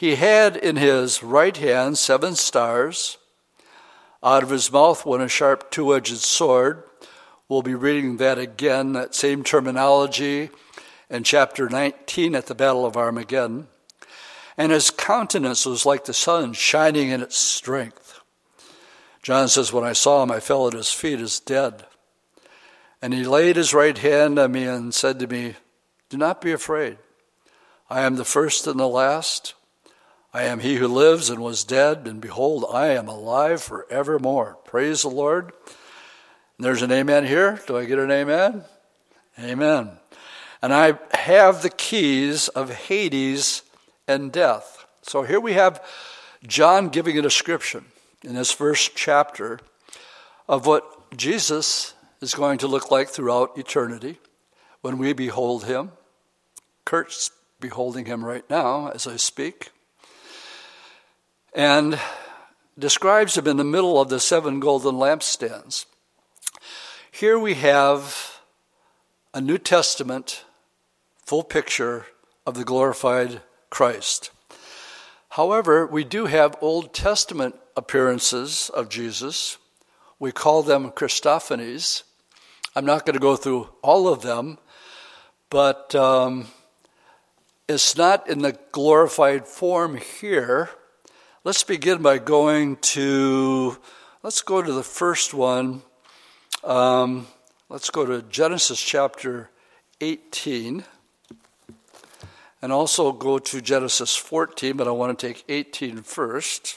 [0.00, 3.18] He had in his right hand seven stars.
[4.22, 6.84] Out of his mouth went a sharp two edged sword.
[7.50, 10.48] We'll be reading that again, that same terminology
[11.10, 13.68] in chapter 19 at the Battle of Armageddon.
[14.56, 18.20] And his countenance was like the sun shining in its strength.
[19.22, 21.84] John says, When I saw him, I fell at his feet as dead.
[23.02, 25.56] And he laid his right hand on me and said to me,
[26.08, 26.96] Do not be afraid.
[27.90, 29.52] I am the first and the last.
[30.32, 34.58] I am he who lives and was dead, and behold, I am alive forevermore.
[34.64, 35.52] Praise the Lord.
[36.56, 37.60] And there's an amen here.
[37.66, 38.64] Do I get an amen?
[39.40, 39.90] Amen.
[40.62, 43.62] And I have the keys of Hades
[44.06, 44.84] and death.
[45.02, 45.82] So here we have
[46.46, 47.86] John giving a description
[48.22, 49.58] in this first chapter
[50.48, 54.18] of what Jesus is going to look like throughout eternity
[54.80, 55.90] when we behold him.
[56.84, 59.70] Kurt's beholding him right now as I speak.
[61.52, 61.98] And
[62.78, 65.86] describes him in the middle of the seven golden lampstands.
[67.10, 68.40] Here we have
[69.34, 70.44] a New Testament
[71.24, 72.06] full picture
[72.46, 74.30] of the glorified Christ.
[75.30, 79.58] However, we do have Old Testament appearances of Jesus.
[80.18, 82.02] We call them Christophanies.
[82.74, 84.58] I'm not going to go through all of them,
[85.48, 86.46] but um,
[87.68, 90.70] it's not in the glorified form here.
[91.42, 93.78] Let's begin by going to,
[94.22, 95.80] let's go to the first one.
[96.62, 97.28] Um,
[97.70, 99.48] let's go to Genesis chapter
[100.02, 100.84] 18
[102.60, 106.76] and also go to Genesis 14, but I want to take 18 first.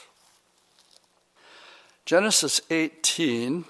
[2.06, 3.66] Genesis 18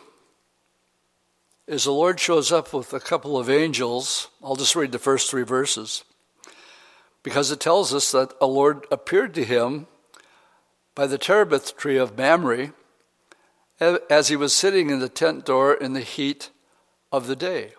[1.66, 4.28] is the Lord shows up with a couple of angels.
[4.44, 6.04] I'll just read the first three verses
[7.24, 9.88] because it tells us that a Lord appeared to him
[10.94, 12.72] by the terebinth tree of Mamre
[13.80, 16.50] as he was sitting in the tent door in the heat
[17.10, 17.72] of the day.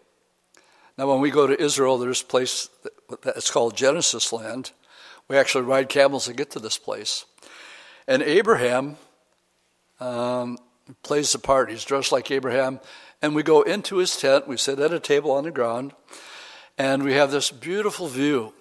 [0.97, 2.70] Now, when we go to Israel, there's a place
[3.24, 4.72] that's called Genesis land.
[5.28, 7.26] We actually ride camels to get to this place.
[8.07, 8.97] And Abraham
[9.99, 10.57] um,
[11.03, 11.70] plays the part.
[11.70, 12.80] He's dressed like Abraham
[13.22, 15.93] and we go into his tent, we sit at a table on the ground,
[16.78, 18.53] and we have this beautiful view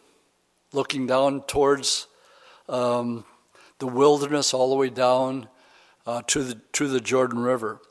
[0.73, 2.07] looking down towards
[2.69, 3.27] um,
[3.85, 5.47] the wilderness all the way down
[6.07, 7.83] uh, to, the, to the Jordan River.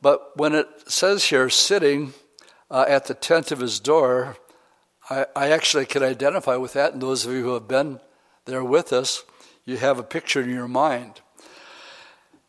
[0.00, 2.14] But when it says here, sitting
[2.70, 4.38] uh, at the tent of his door,
[5.10, 6.94] I, I actually can identify with that.
[6.94, 8.00] And those of you who have been
[8.46, 9.24] there with us,
[9.66, 11.20] you have a picture in your mind.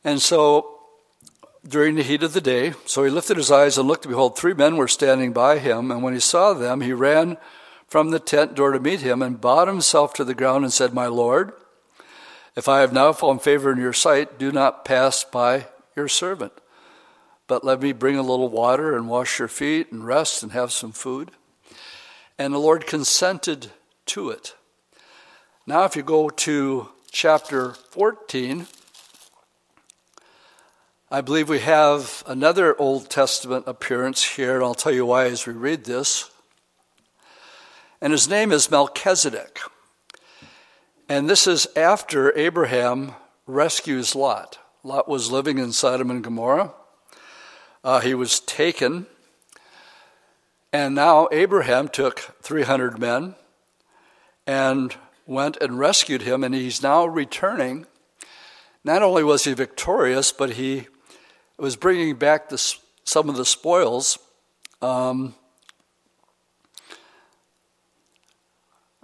[0.06, 0.80] And so
[1.68, 2.74] during the heat of the day.
[2.86, 5.92] So he lifted his eyes and looked, and behold, three men were standing by him.
[5.92, 7.38] And when he saw them, he ran
[7.86, 10.94] from the tent door to meet him and bowed himself to the ground and said,
[10.94, 11.52] My Lord,
[12.56, 16.54] if I have now found favor in your sight, do not pass by your servant.
[17.48, 20.72] But let me bring a little water and wash your feet and rest and have
[20.72, 21.32] some food.
[22.38, 23.72] And the Lord consented
[24.08, 24.56] to it.
[25.66, 28.68] Now, if you go to chapter 14,
[31.10, 35.46] I believe we have another Old Testament appearance here, and I'll tell you why as
[35.46, 36.32] we read this.
[38.00, 39.60] And his name is Melchizedek.
[41.12, 44.60] And this is after Abraham rescues Lot.
[44.82, 46.72] Lot was living in Sodom and Gomorrah.
[47.84, 49.08] Uh, he was taken.
[50.72, 53.36] And now Abraham took 300 men
[54.48, 54.96] and
[55.28, 57.88] went and rescued him, and he's now returning.
[58.86, 60.88] Not only was he victorious, but he
[61.58, 62.50] was bringing back
[63.04, 64.18] some of the spoils.
[64.82, 65.36] Um,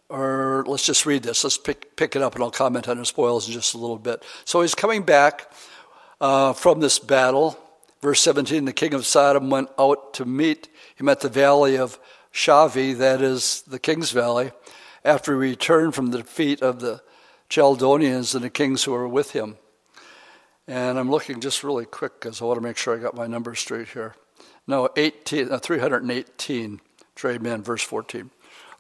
[0.10, 1.44] or let's just read this.
[1.44, 3.98] Let's pick, pick it up and I'll comment on the spoils in just a little
[3.98, 4.24] bit.
[4.46, 5.52] So he's coming back
[6.22, 7.60] uh, from this battle,
[8.02, 12.00] Verse 17 The king of Sodom went out to meet him at the valley of
[12.34, 14.52] Shaveh, that is the king's valley,
[15.04, 17.02] after he returned from the defeat of the
[17.50, 19.58] Chaldeans and the kings who were with him.
[20.68, 23.26] And I'm looking just really quick because I want to make sure I got my
[23.26, 24.16] numbers straight here.
[24.68, 26.82] No, 18, uh, 318
[27.16, 28.30] trade men, verse 14.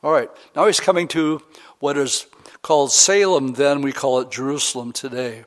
[0.03, 1.41] All right, now he's coming to
[1.79, 2.27] what is
[2.61, 5.43] called Salem, then we call it Jerusalem today.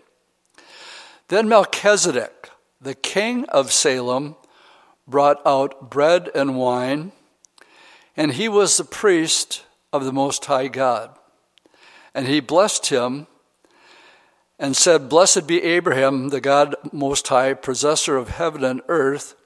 [1.28, 4.34] Then Melchizedek, the king of Salem,
[5.06, 7.12] brought out bread and wine,
[8.16, 11.16] and he was the priest of the Most High God.
[12.12, 13.28] And he blessed him
[14.58, 19.36] and said, Blessed be Abraham, the God Most High, possessor of heaven and earth,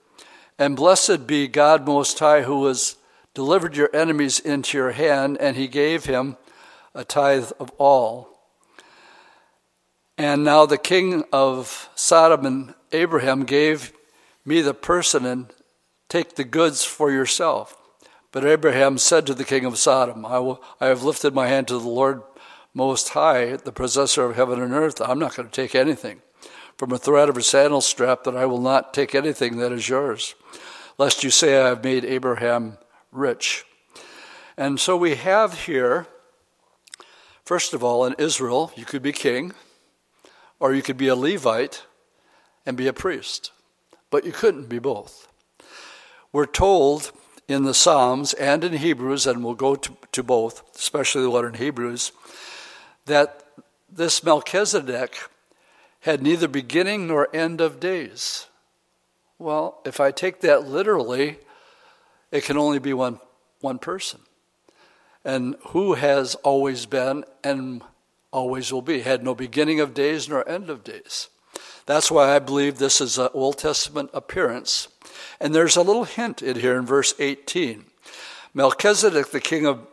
[0.58, 2.96] and blessed be God Most High, who has
[3.34, 6.36] delivered your enemies into your hand, and he gave him
[6.94, 8.34] a tithe of all.
[10.16, 13.92] And now the king of Sodom and Abraham gave
[14.44, 15.52] me the person and
[16.08, 17.76] take the goods for yourself.
[18.30, 21.68] But Abraham said to the king of Sodom, I, will, I have lifted my hand
[21.68, 22.22] to the Lord
[22.72, 25.00] Most High, the possessor of heaven and earth.
[25.00, 26.22] I'm not going to take anything.
[26.76, 29.88] From a thread of a sandal strap, that I will not take anything that is
[29.88, 30.34] yours,
[30.98, 32.78] lest you say I have made Abraham
[33.14, 33.64] rich.
[34.56, 36.06] And so we have here,
[37.44, 39.52] first of all, in Israel, you could be king,
[40.60, 41.84] or you could be a Levite
[42.66, 43.52] and be a priest,
[44.10, 45.28] but you couldn't be both.
[46.32, 47.12] We're told
[47.46, 51.44] in the Psalms and in Hebrews, and we'll go to, to both, especially the one
[51.44, 52.12] in Hebrews,
[53.06, 53.44] that
[53.90, 55.18] this Melchizedek
[56.00, 58.46] had neither beginning nor end of days.
[59.38, 61.38] Well, if I take that literally,
[62.34, 63.20] it can only be one,
[63.60, 64.18] one person.
[65.24, 67.80] And who has always been and
[68.32, 71.28] always will be, had no beginning of days nor end of days.
[71.86, 74.88] That's why I believe this is an Old Testament appearance
[75.40, 77.84] and there's a little hint in here in verse 18.
[78.52, 79.86] Melchizedek, the king of,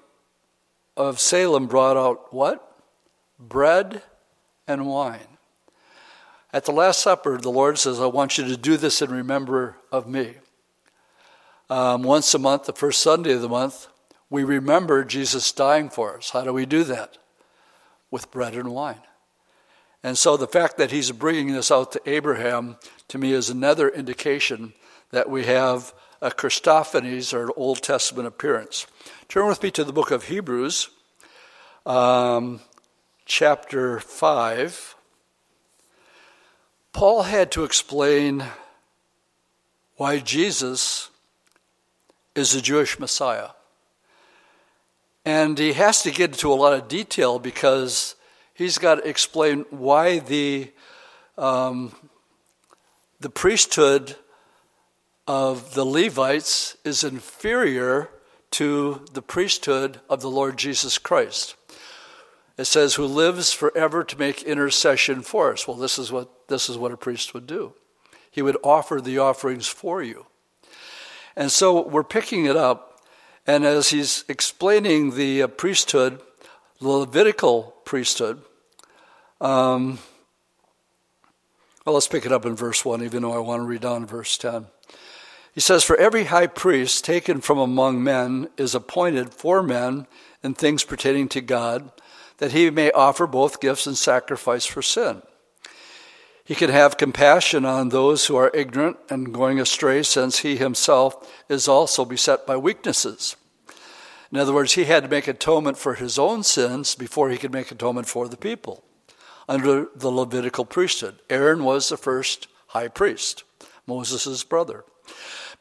[0.97, 2.75] of Salem, brought out what?
[3.37, 4.01] Bread
[4.67, 5.37] and wine.
[6.51, 9.77] At the Last Supper, the Lord says, I want you to do this in remember
[9.91, 10.35] of me.
[11.71, 13.87] Um, once a month, the first Sunday of the month,
[14.29, 16.31] we remember Jesus dying for us.
[16.31, 17.17] How do we do that?
[18.11, 18.99] With bread and wine.
[20.03, 22.75] And so the fact that he's bringing this out to Abraham,
[23.07, 24.73] to me, is another indication
[25.11, 28.85] that we have a Christophanies or an Old Testament appearance.
[29.29, 30.89] Turn with me to the book of Hebrews,
[31.85, 32.59] um,
[33.25, 34.95] chapter 5.
[36.91, 38.43] Paul had to explain
[39.95, 41.10] why Jesus
[42.35, 43.49] is the Jewish Messiah.
[45.25, 48.15] And he has to get into a lot of detail because
[48.53, 50.71] he's got to explain why the,
[51.37, 51.93] um,
[53.19, 54.15] the priesthood
[55.27, 58.09] of the Levites is inferior
[58.51, 61.55] to the priesthood of the Lord Jesus Christ.
[62.57, 65.67] It says, who lives forever to make intercession for us.
[65.67, 67.73] Well, this is what, this is what a priest would do.
[68.29, 70.25] He would offer the offerings for you.
[71.41, 73.01] And so we're picking it up,
[73.47, 76.21] and as he's explaining the uh, priesthood,
[76.79, 78.43] the Levitical priesthood,
[79.41, 79.97] um,
[81.83, 84.05] well, let's pick it up in verse 1, even though I want to read on
[84.05, 84.67] verse 10.
[85.55, 90.05] He says, For every high priest taken from among men is appointed for men
[90.43, 91.91] in things pertaining to God,
[92.37, 95.23] that he may offer both gifts and sacrifice for sin.
[96.51, 101.33] He can have compassion on those who are ignorant and going astray, since he himself
[101.47, 103.37] is also beset by weaknesses.
[104.33, 107.53] In other words, he had to make atonement for his own sins before he could
[107.53, 108.83] make atonement for the people
[109.47, 111.21] under the Levitical priesthood.
[111.29, 113.45] Aaron was the first high priest,
[113.87, 114.83] Moses' brother.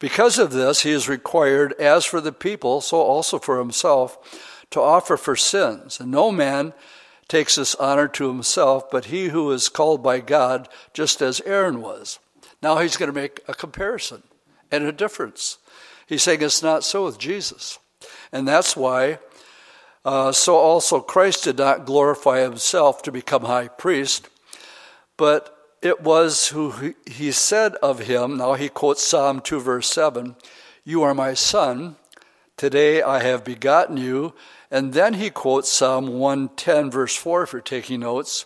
[0.00, 4.80] Because of this, he is required, as for the people, so also for himself, to
[4.80, 6.00] offer for sins.
[6.00, 6.72] And no man
[7.30, 11.80] takes this honor to himself, but he who is called by God, just as Aaron
[11.80, 12.18] was.
[12.60, 14.24] Now he's going to make a comparison
[14.70, 15.58] and a difference.
[16.06, 17.78] He's saying it's not so with Jesus.
[18.32, 19.20] And that's why,
[20.04, 24.28] uh, so also Christ did not glorify himself to become high priest,
[25.16, 30.34] but it was who he said of him, now he quotes Psalm 2, verse 7,
[30.84, 31.94] You are my son,
[32.60, 34.34] today I have begotten you.
[34.70, 38.44] And then he quotes Psalm 110, verse 4, if you're taking notes.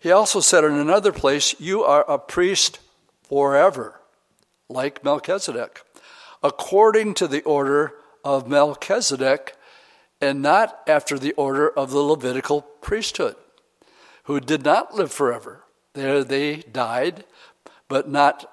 [0.00, 2.80] He also said in another place, You are a priest
[3.22, 4.00] forever,
[4.68, 5.82] like Melchizedek,
[6.42, 7.94] according to the order
[8.24, 9.54] of Melchizedek,
[10.20, 13.36] and not after the order of the Levitical priesthood,
[14.24, 15.62] who did not live forever.
[15.92, 17.24] There they died,
[17.86, 18.50] but not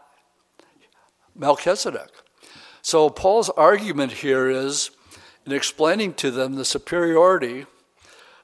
[1.35, 2.20] Melchizedek.
[2.81, 4.91] So Paul's argument here is
[5.45, 7.65] in explaining to them the superiority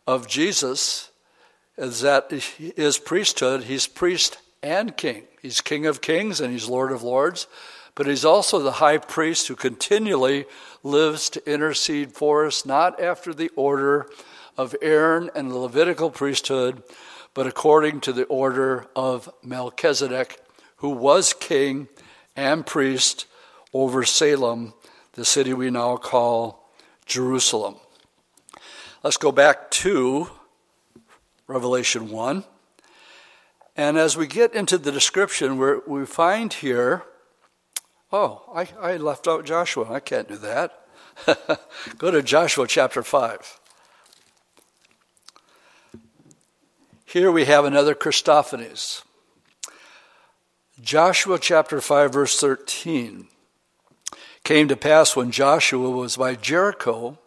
[0.06, 1.12] of Jesus
[1.78, 5.24] is that his priesthood, he's priest and king.
[5.42, 7.48] He's king of kings and he's lord of lords,
[7.96, 10.46] but he's also the high priest who continually
[10.84, 14.08] lives to intercede for us, not after the order
[14.58, 16.82] of Aaron and the Levitical priesthood,
[17.34, 20.40] but according to the order of Melchizedek,
[20.78, 21.88] who was king
[22.36, 23.26] and priest
[23.74, 24.74] over Salem,
[25.14, 26.72] the city we now call
[27.06, 27.76] Jerusalem.
[29.04, 30.30] Let's go back to
[31.48, 32.44] Revelation 1.
[33.76, 37.04] And as we get into the description, we find here,
[38.12, 39.92] oh, I, I left out Joshua.
[39.92, 40.88] I can't do that.
[41.98, 43.60] go to Joshua chapter 5.
[47.06, 49.04] Here we have another Christophanies.
[50.82, 53.28] Joshua chapter 5, verse 13.
[54.48, 57.20] Came to pass when Joshua was by Jericho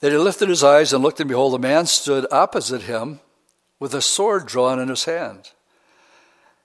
[0.00, 3.20] that he lifted his eyes and looked, and behold, a man stood opposite him
[3.78, 5.52] with a sword drawn in his hand.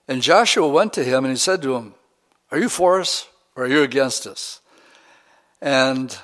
[0.07, 1.93] And Joshua went to him and he said to him,
[2.49, 4.61] Are you for us or are you against us?
[5.61, 6.17] And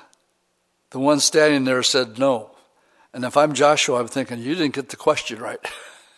[0.90, 2.56] the one standing there said, No.
[3.14, 5.60] And if I'm Joshua, I'm thinking, you didn't get the question right.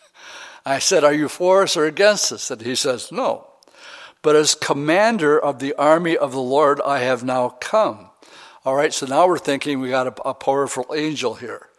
[0.65, 2.49] I said, Are you for us or against us?
[2.49, 3.48] And he says, No.
[4.21, 8.09] But as commander of the army of the Lord, I have now come.
[8.65, 11.69] All right, so now we're thinking we got a, a powerful angel here,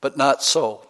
[0.00, 0.86] but not so.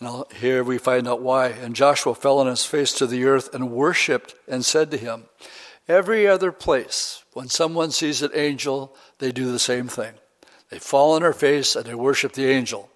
[0.00, 1.48] Now, here we find out why.
[1.48, 5.24] And Joshua fell on his face to the earth and worshiped and said to him,
[5.88, 10.14] Every other place, when someone sees an angel, they do the same thing.
[10.70, 12.88] They fall on their face and they worship the angel.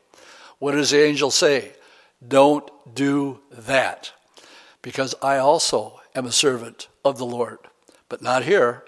[0.59, 1.73] What does the angel say?
[2.27, 4.13] Don't do that,
[4.83, 7.59] because I also am a servant of the Lord.
[8.09, 8.85] But not here.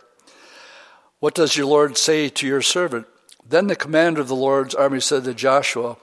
[1.20, 3.06] What does your Lord say to your servant?
[3.46, 5.96] Then the commander of the Lord's army said to Joshua,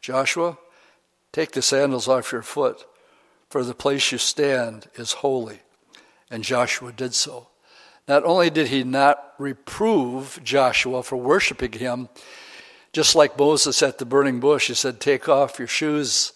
[0.00, 0.58] Joshua,
[1.32, 2.84] take the sandals off your foot,
[3.48, 5.60] for the place you stand is holy.
[6.30, 7.48] And Joshua did so.
[8.06, 12.08] Not only did he not reprove Joshua for worshiping him,
[12.92, 16.32] just like Moses at the burning bush, he said, Take off your shoes,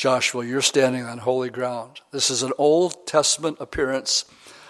[0.00, 2.00] Joshua, you're standing on holy ground.
[2.10, 4.24] This is an Old Testament appearance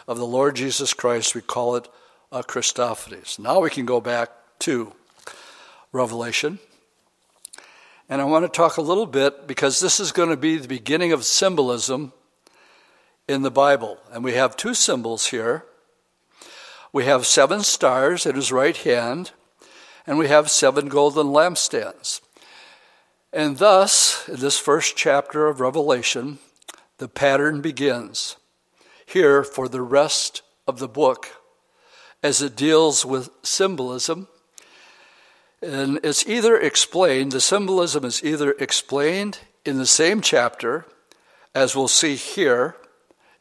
[0.08, 1.36] of the Lord Jesus Christ.
[1.36, 1.86] We call it
[2.32, 3.38] a Christophanies.
[3.38, 4.92] Now we can go back to
[5.92, 6.58] Revelation.
[8.08, 10.66] And I want to talk a little bit because this is going to be the
[10.66, 12.12] beginning of symbolism
[13.28, 13.98] in the Bible.
[14.12, 15.64] And we have two symbols here
[16.92, 19.30] we have seven stars at his right hand,
[20.08, 22.20] and we have seven golden lampstands.
[23.32, 26.38] And thus, in this first chapter of Revelation,
[26.98, 28.36] the pattern begins
[29.06, 31.28] here for the rest of the book
[32.22, 34.28] as it deals with symbolism.
[35.62, 40.86] And it's either explained, the symbolism is either explained in the same chapter,
[41.54, 42.76] as we'll see here,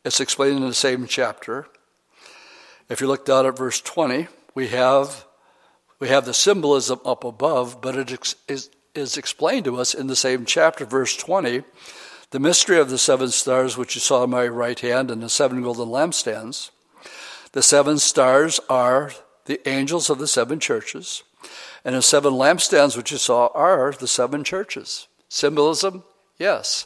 [0.05, 1.67] it's explained in the same chapter,
[2.89, 5.25] if you look down at verse 20, we have,
[5.99, 10.15] we have the symbolism up above, but it is, is explained to us in the
[10.15, 11.63] same chapter, verse 20.
[12.31, 15.29] The mystery of the seven stars, which you saw in my right hand, and the
[15.29, 16.69] seven golden lampstands.
[17.53, 19.11] The seven stars are
[19.45, 21.23] the angels of the seven churches,
[21.83, 25.07] and the seven lampstands, which you saw, are the seven churches.
[25.27, 26.03] Symbolism?
[26.37, 26.85] Yes.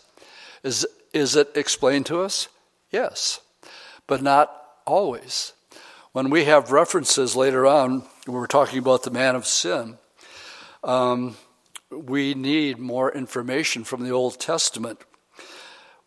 [0.63, 2.47] Is, is it explained to us?
[2.89, 3.41] Yes.
[4.07, 5.53] But not always.
[6.13, 9.97] When we have references later on, when we're talking about the man of sin,
[10.83, 11.35] um,
[11.93, 15.01] we need more information from the Old Testament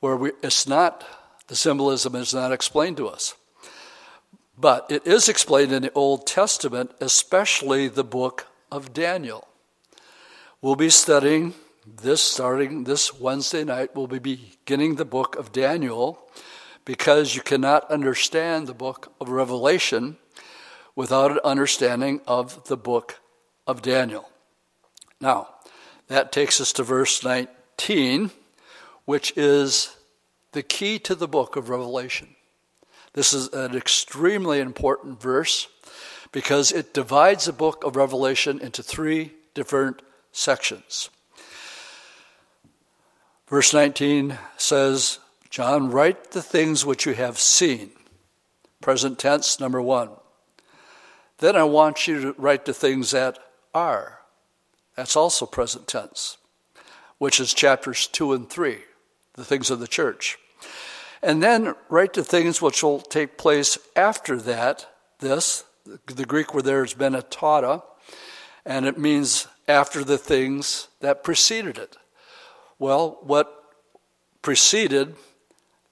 [0.01, 1.05] where we, it's not,
[1.49, 3.35] the symbolism is not explained to us.
[4.59, 9.47] But it is explained in the Old Testament, especially the book of Daniel.
[10.63, 11.55] We'll be studying
[11.87, 13.95] this starting this Wednesday night.
[13.95, 16.19] We'll be beginning the book of Daniel
[16.85, 20.17] because you cannot understand the book of Revelation
[20.95, 23.21] without an understanding of the book
[23.67, 24.29] of Daniel.
[25.21, 25.49] Now,
[26.09, 28.31] that takes us to verse 19,
[29.05, 29.97] which is
[30.53, 32.29] the key to the book of Revelation.
[33.13, 35.69] This is an extremely important verse
[36.33, 40.03] because it divides the book of Revelation into three different
[40.33, 41.09] sections.
[43.49, 45.19] Verse 19 says,
[45.51, 47.93] John, write the things which you have seen.
[48.81, 50.11] Present tense, number one.
[51.39, 53.39] Then I want you to write the things that
[53.75, 54.16] are.
[54.97, 56.39] That's also present tense,
[57.19, 58.79] which is chapters two and three,
[59.35, 60.39] the things of the church.
[61.23, 64.87] And then write to things which will take place after that,
[65.21, 65.65] this.
[66.07, 67.83] The Greek word there is has been a tauta,
[68.65, 71.97] and it means after the things that preceded it.
[72.79, 73.53] Well, what
[74.43, 75.15] preceded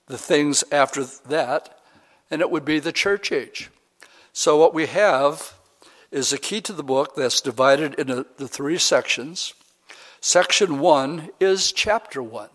[0.07, 1.79] the things after that,
[2.31, 3.71] and it would be the church age.
[4.33, 5.55] So, what we have
[6.15, 9.53] is a key to the book that's divided into the three sections.
[10.21, 12.51] Section one is chapter one.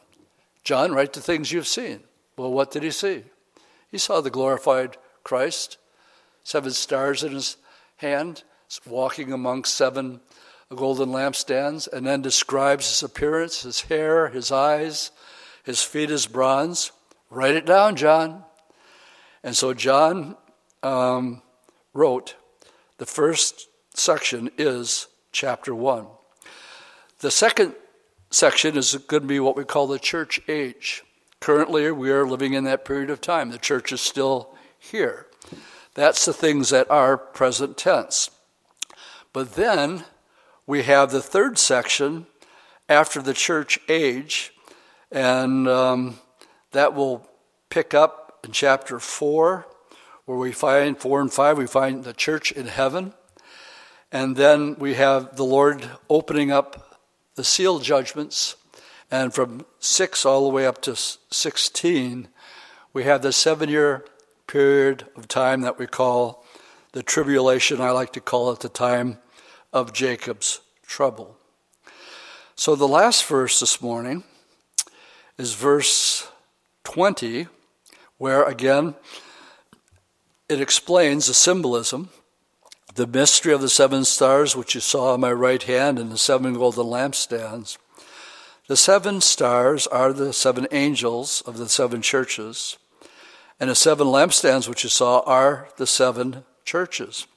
[0.63, 1.99] John, write the things you've seen.
[2.37, 3.23] Well, what did he see?
[3.91, 4.95] He saw the glorified
[5.25, 5.77] Christ,
[6.41, 7.57] seven stars in his
[7.97, 8.43] hand,
[8.87, 10.21] walking among seven
[10.73, 15.11] golden lampstands, and then describes his appearance, his hair, his eyes,
[15.65, 16.93] his feet as bronze.
[17.29, 18.45] Write it down, John.
[19.43, 20.37] And so John
[20.81, 21.41] um,
[21.93, 22.35] wrote,
[22.99, 26.05] the first section is chapter 1.
[27.19, 27.73] The second
[28.29, 31.03] section is going to be what we call the church age.
[31.39, 33.49] Currently, we are living in that period of time.
[33.49, 35.27] The church is still here.
[35.93, 38.29] That's the things that are present tense.
[39.31, 40.03] But then
[40.67, 42.27] we have the third section
[42.89, 44.53] after the church age,
[45.09, 46.19] and um,
[46.71, 47.27] that will
[47.69, 49.65] pick up in chapter 4,
[50.29, 53.13] where we find 4 and 5, we find the church in heaven.
[54.11, 56.99] And then we have the Lord opening up
[57.33, 58.55] the seal judgments.
[59.09, 62.27] And from 6 all the way up to 16,
[62.93, 64.05] we have the seven year
[64.45, 66.45] period of time that we call
[66.91, 67.81] the tribulation.
[67.81, 69.17] I like to call it the time
[69.73, 71.37] of Jacob's trouble.
[72.55, 74.23] So the last verse this morning
[75.39, 76.27] is verse
[76.83, 77.47] 20,
[78.19, 78.93] where again
[80.49, 82.09] it explains the symbolism,
[82.95, 86.17] the mystery of the seven stars, which you saw on my right hand, and the
[86.17, 87.77] seven golden lampstands.
[88.67, 92.77] The seven stars are the seven angels of the seven churches,
[93.59, 97.27] and the seven lampstands, which you saw, are the seven churches.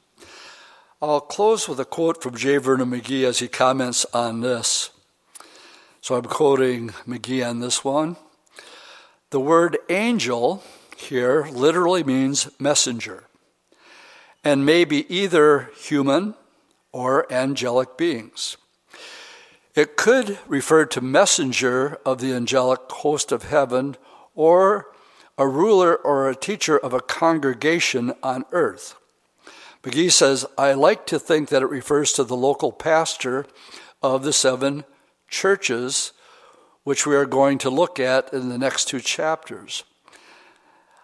[1.02, 2.56] I'll close with a quote from J.
[2.56, 4.90] Vernon McGee as he comments on this.
[6.00, 8.16] So I'm quoting McGee on this one.
[9.30, 10.62] The word angel
[11.02, 13.24] here literally means messenger
[14.44, 16.34] and may be either human
[16.92, 18.56] or angelic beings.
[19.74, 23.96] It could refer to messenger of the angelic host of heaven
[24.34, 24.88] or
[25.38, 28.96] a ruler or a teacher of a congregation on earth.
[29.82, 33.46] McGee says, I like to think that it refers to the local pastor
[34.02, 34.84] of the seven
[35.28, 36.12] churches,
[36.84, 39.84] which we are going to look at in the next two chapters.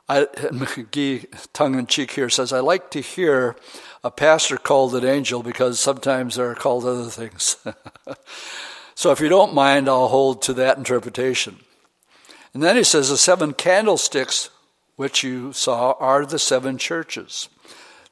[0.09, 3.57] I, McGee, tongue in cheek here, says, I like to hear
[4.03, 7.57] a pastor called an angel because sometimes they're called other things.
[8.95, 11.59] so if you don't mind, I'll hold to that interpretation.
[12.55, 14.51] And then he says, the seven candlesticks
[14.97, 17.49] which you saw are the seven churches.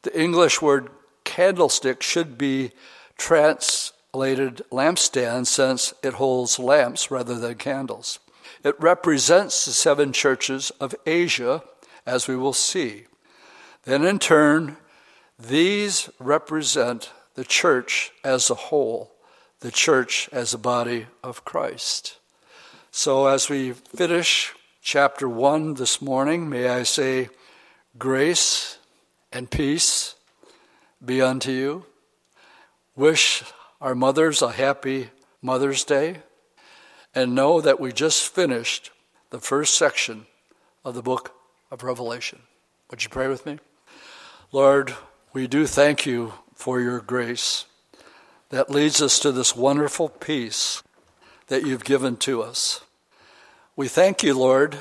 [0.03, 0.89] The English word
[1.25, 2.71] candlestick should be
[3.19, 8.21] translated lampstand since it holds lamps rather than candles.
[8.63, 11.65] It represents the seven churches of Asia,
[12.07, 13.07] as we will see.
[13.85, 14.77] Then, in turn,
[15.39, 19.13] these represent the church as a whole,
[19.61, 22.19] the church as a body of Christ.
[22.91, 27.29] So, as we finish chapter 1 this morning, may I say,
[27.99, 28.79] grace
[29.33, 30.15] and peace
[31.05, 31.85] be unto you.
[32.95, 33.45] Wish
[33.81, 35.11] our mothers a happy
[35.43, 36.23] Mother's Day
[37.15, 38.91] and know that we just finished
[39.31, 40.27] the first section
[40.85, 41.35] of the book
[41.71, 42.41] of Revelation.
[42.91, 43.59] Would you pray with me?
[44.53, 44.95] Lord,
[45.33, 47.67] we do thank you for your grace
[48.51, 50.83] that leads us to this wonderful peace
[51.49, 52.81] that you've given to us.
[53.75, 54.79] We thank you, Lord,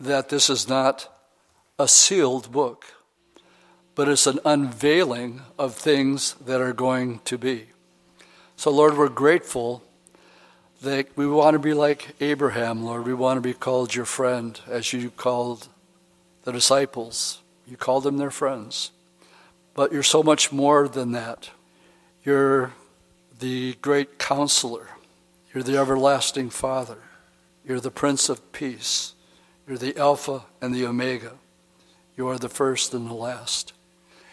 [0.00, 1.12] that this is not
[1.78, 2.86] a sealed book
[3.96, 7.64] but it's an unveiling of things that are going to be.
[8.54, 9.82] So, Lord, we're grateful
[10.82, 13.06] that we want to be like Abraham, Lord.
[13.06, 15.68] We want to be called your friend as you called
[16.46, 17.42] the disciples.
[17.66, 18.92] You call them their friends.
[19.74, 21.50] But you're so much more than that.
[22.24, 22.72] You're
[23.40, 24.90] the great counselor.
[25.52, 26.98] You're the everlasting Father.
[27.64, 29.14] You're the Prince of Peace.
[29.66, 31.32] You're the Alpha and the Omega.
[32.16, 33.72] You are the first and the last.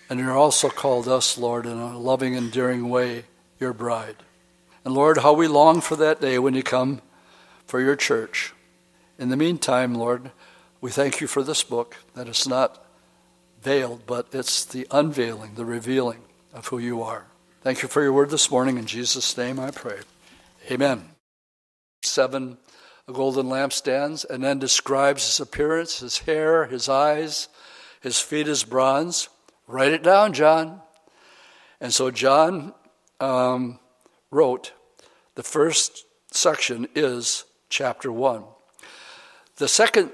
[0.07, 3.26] And you're also called us, Lord, in a loving, endearing way,
[3.59, 4.18] your bride.
[4.86, 7.01] And Lord, how we long for that day when you come
[7.66, 8.53] for your church.
[9.18, 10.30] In the meantime, Lord,
[10.84, 12.86] we thank you for this book, that it's not
[13.62, 16.20] veiled, but it's the unveiling, the revealing
[16.54, 17.28] of who you are.
[17.62, 18.78] Thank you for your word this morning.
[18.78, 20.00] In Jesus' name I pray.
[20.70, 21.06] Amen.
[22.02, 22.58] Seven
[23.08, 27.48] a golden lampstands, and then describes his appearance, his hair, his eyes,
[28.02, 29.30] his feet as bronze.
[29.68, 30.82] Write it down, John.
[31.80, 32.74] And so John
[33.22, 33.80] um,
[34.32, 34.74] wrote
[35.36, 38.44] the first section is chapter 1.
[39.56, 40.12] The second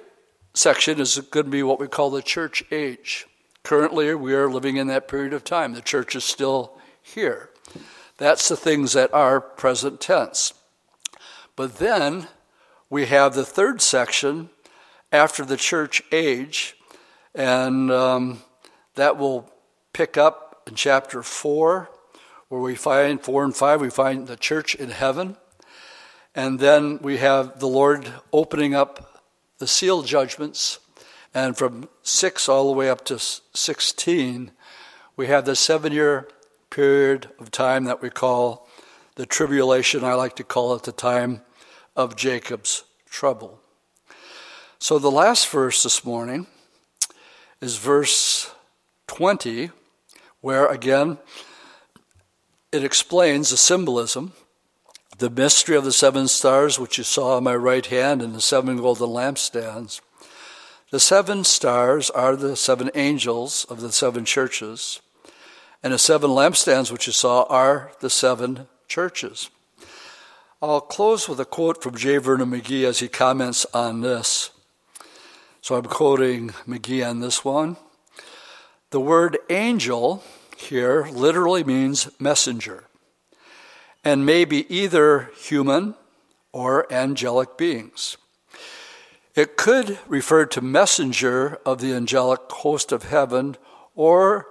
[0.53, 3.27] section is going to be what we call the church age.
[3.63, 5.73] Currently, we are living in that period of time.
[5.73, 7.49] The church is still here.
[8.17, 10.53] That's the things that are present tense.
[11.55, 12.27] But then
[12.89, 14.49] we have the third section
[15.11, 16.75] after the church age,
[17.33, 18.41] and um,
[18.95, 19.51] that will
[19.93, 21.89] pick up in chapter 4,
[22.47, 25.37] where we find 4 and 5, we find the church in heaven.
[26.35, 29.08] And then we have the Lord opening up
[29.59, 30.79] the seal judgments.
[31.33, 34.51] And from 6 all the way up to 16,
[35.15, 36.27] we have the seven year
[36.69, 38.67] period of time that we call
[39.15, 40.03] the tribulation.
[40.03, 41.41] I like to call it the time
[41.95, 43.59] of Jacob's trouble.
[44.79, 46.47] So the last verse this morning
[47.59, 48.51] is verse
[49.07, 49.71] 20,
[50.41, 51.17] where again
[52.71, 54.33] it explains the symbolism,
[55.19, 58.41] the mystery of the seven stars, which you saw on my right hand, and the
[58.41, 59.99] seven golden lampstands.
[60.91, 65.01] The seven stars are the seven angels of the seven churches,
[65.83, 69.49] and the seven lampstands, which you saw, are the seven churches.
[70.61, 72.17] I'll close with a quote from J.
[72.17, 74.51] Vernon McGee as he comments on this.
[75.61, 77.75] So I'm quoting McGee on this one.
[78.91, 80.23] The word angel
[80.57, 82.88] here literally means messenger
[84.03, 85.95] and may be either human
[86.51, 88.17] or angelic beings.
[89.35, 93.55] It could refer to messenger of the angelic host of heaven
[93.95, 94.47] or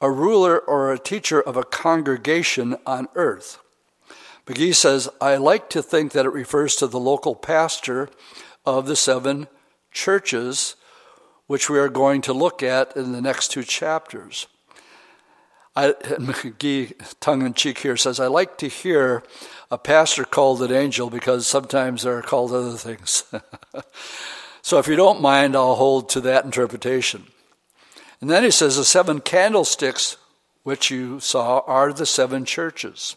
[0.00, 3.58] a ruler or a teacher of a congregation on earth.
[4.46, 8.08] McGee says, I like to think that it refers to the local pastor
[8.66, 9.46] of the seven
[9.92, 10.74] churches,
[11.46, 14.48] which we are going to look at in the next two chapters.
[15.74, 19.22] I, McGee, tongue in cheek here, says, I like to hear
[19.70, 23.24] a pastor called an angel because sometimes they're called other things.
[24.62, 27.24] so if you don't mind, I'll hold to that interpretation.
[28.20, 30.18] And then he says, the seven candlesticks
[30.62, 33.16] which you saw are the seven churches.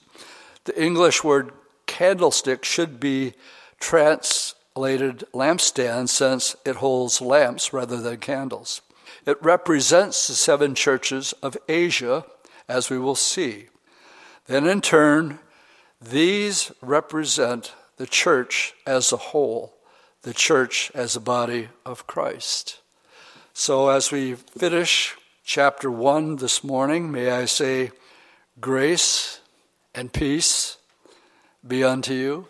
[0.63, 1.51] The English word
[1.85, 3.33] candlestick should be
[3.79, 8.81] translated lampstand since it holds lamps rather than candles.
[9.25, 12.25] It represents the seven churches of Asia,
[12.67, 13.67] as we will see.
[14.47, 15.39] Then, in turn,
[16.01, 19.73] these represent the church as a whole,
[20.23, 22.79] the church as a body of Christ.
[23.53, 27.91] So, as we finish chapter 1 this morning, may I say,
[28.59, 29.39] grace
[29.93, 30.77] and peace
[31.65, 32.47] be unto you.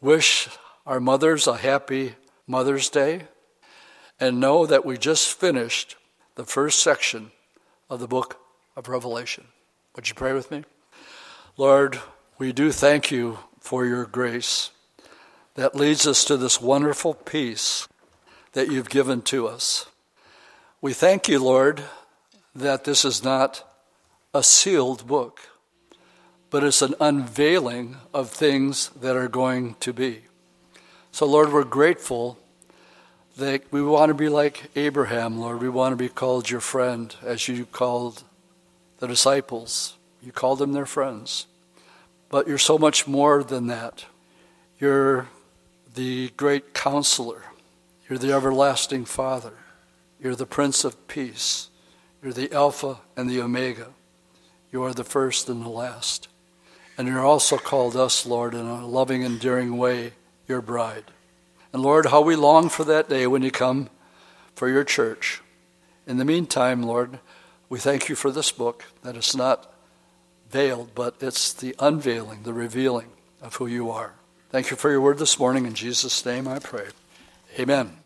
[0.00, 0.48] Wish
[0.86, 2.14] our mothers a happy
[2.46, 3.24] Mother's Day
[4.20, 5.96] and know that we just finished
[6.36, 7.32] the first section
[7.90, 8.38] of the book
[8.78, 9.48] of Revelation.
[9.96, 10.64] Would you pray with me?
[11.56, 11.98] Lord,
[12.38, 14.70] we do thank you for your grace
[15.56, 17.88] that leads us to this wonderful peace
[18.52, 19.86] that you've given to us.
[20.80, 21.82] We thank you, Lord,
[22.54, 23.64] that this is not
[24.32, 25.40] a sealed book
[26.50, 30.22] but it's an unveiling of things that are going to be.
[31.12, 32.38] So, Lord, we're grateful
[33.36, 35.60] that we want to be like Abraham, Lord.
[35.60, 38.24] We want to be called your friend as you called
[38.98, 39.96] the disciples.
[40.22, 41.46] You call them their friends.
[42.28, 44.04] But you're so much more than that.
[44.78, 45.28] You're
[45.94, 47.42] the great counselor.
[48.08, 49.54] You're the everlasting Father.
[50.20, 51.68] You're the Prince of Peace.
[52.22, 53.88] You're the Alpha and the Omega.
[54.72, 56.28] You are the first and the last.
[56.96, 60.12] And you're also called us, Lord, in a loving, endearing way,
[60.48, 61.04] your bride.
[61.72, 63.88] And Lord, how we long for that day when you come
[64.54, 65.40] for your church.
[66.06, 67.20] In the meantime, Lord,
[67.68, 69.72] we thank you for this book, that it's not
[70.50, 73.08] veiled, but it's the unveiling, the revealing
[73.42, 74.14] of who you are.
[74.50, 75.66] Thank you for your word this morning.
[75.66, 76.86] In Jesus' name I pray.
[77.58, 77.97] Amen.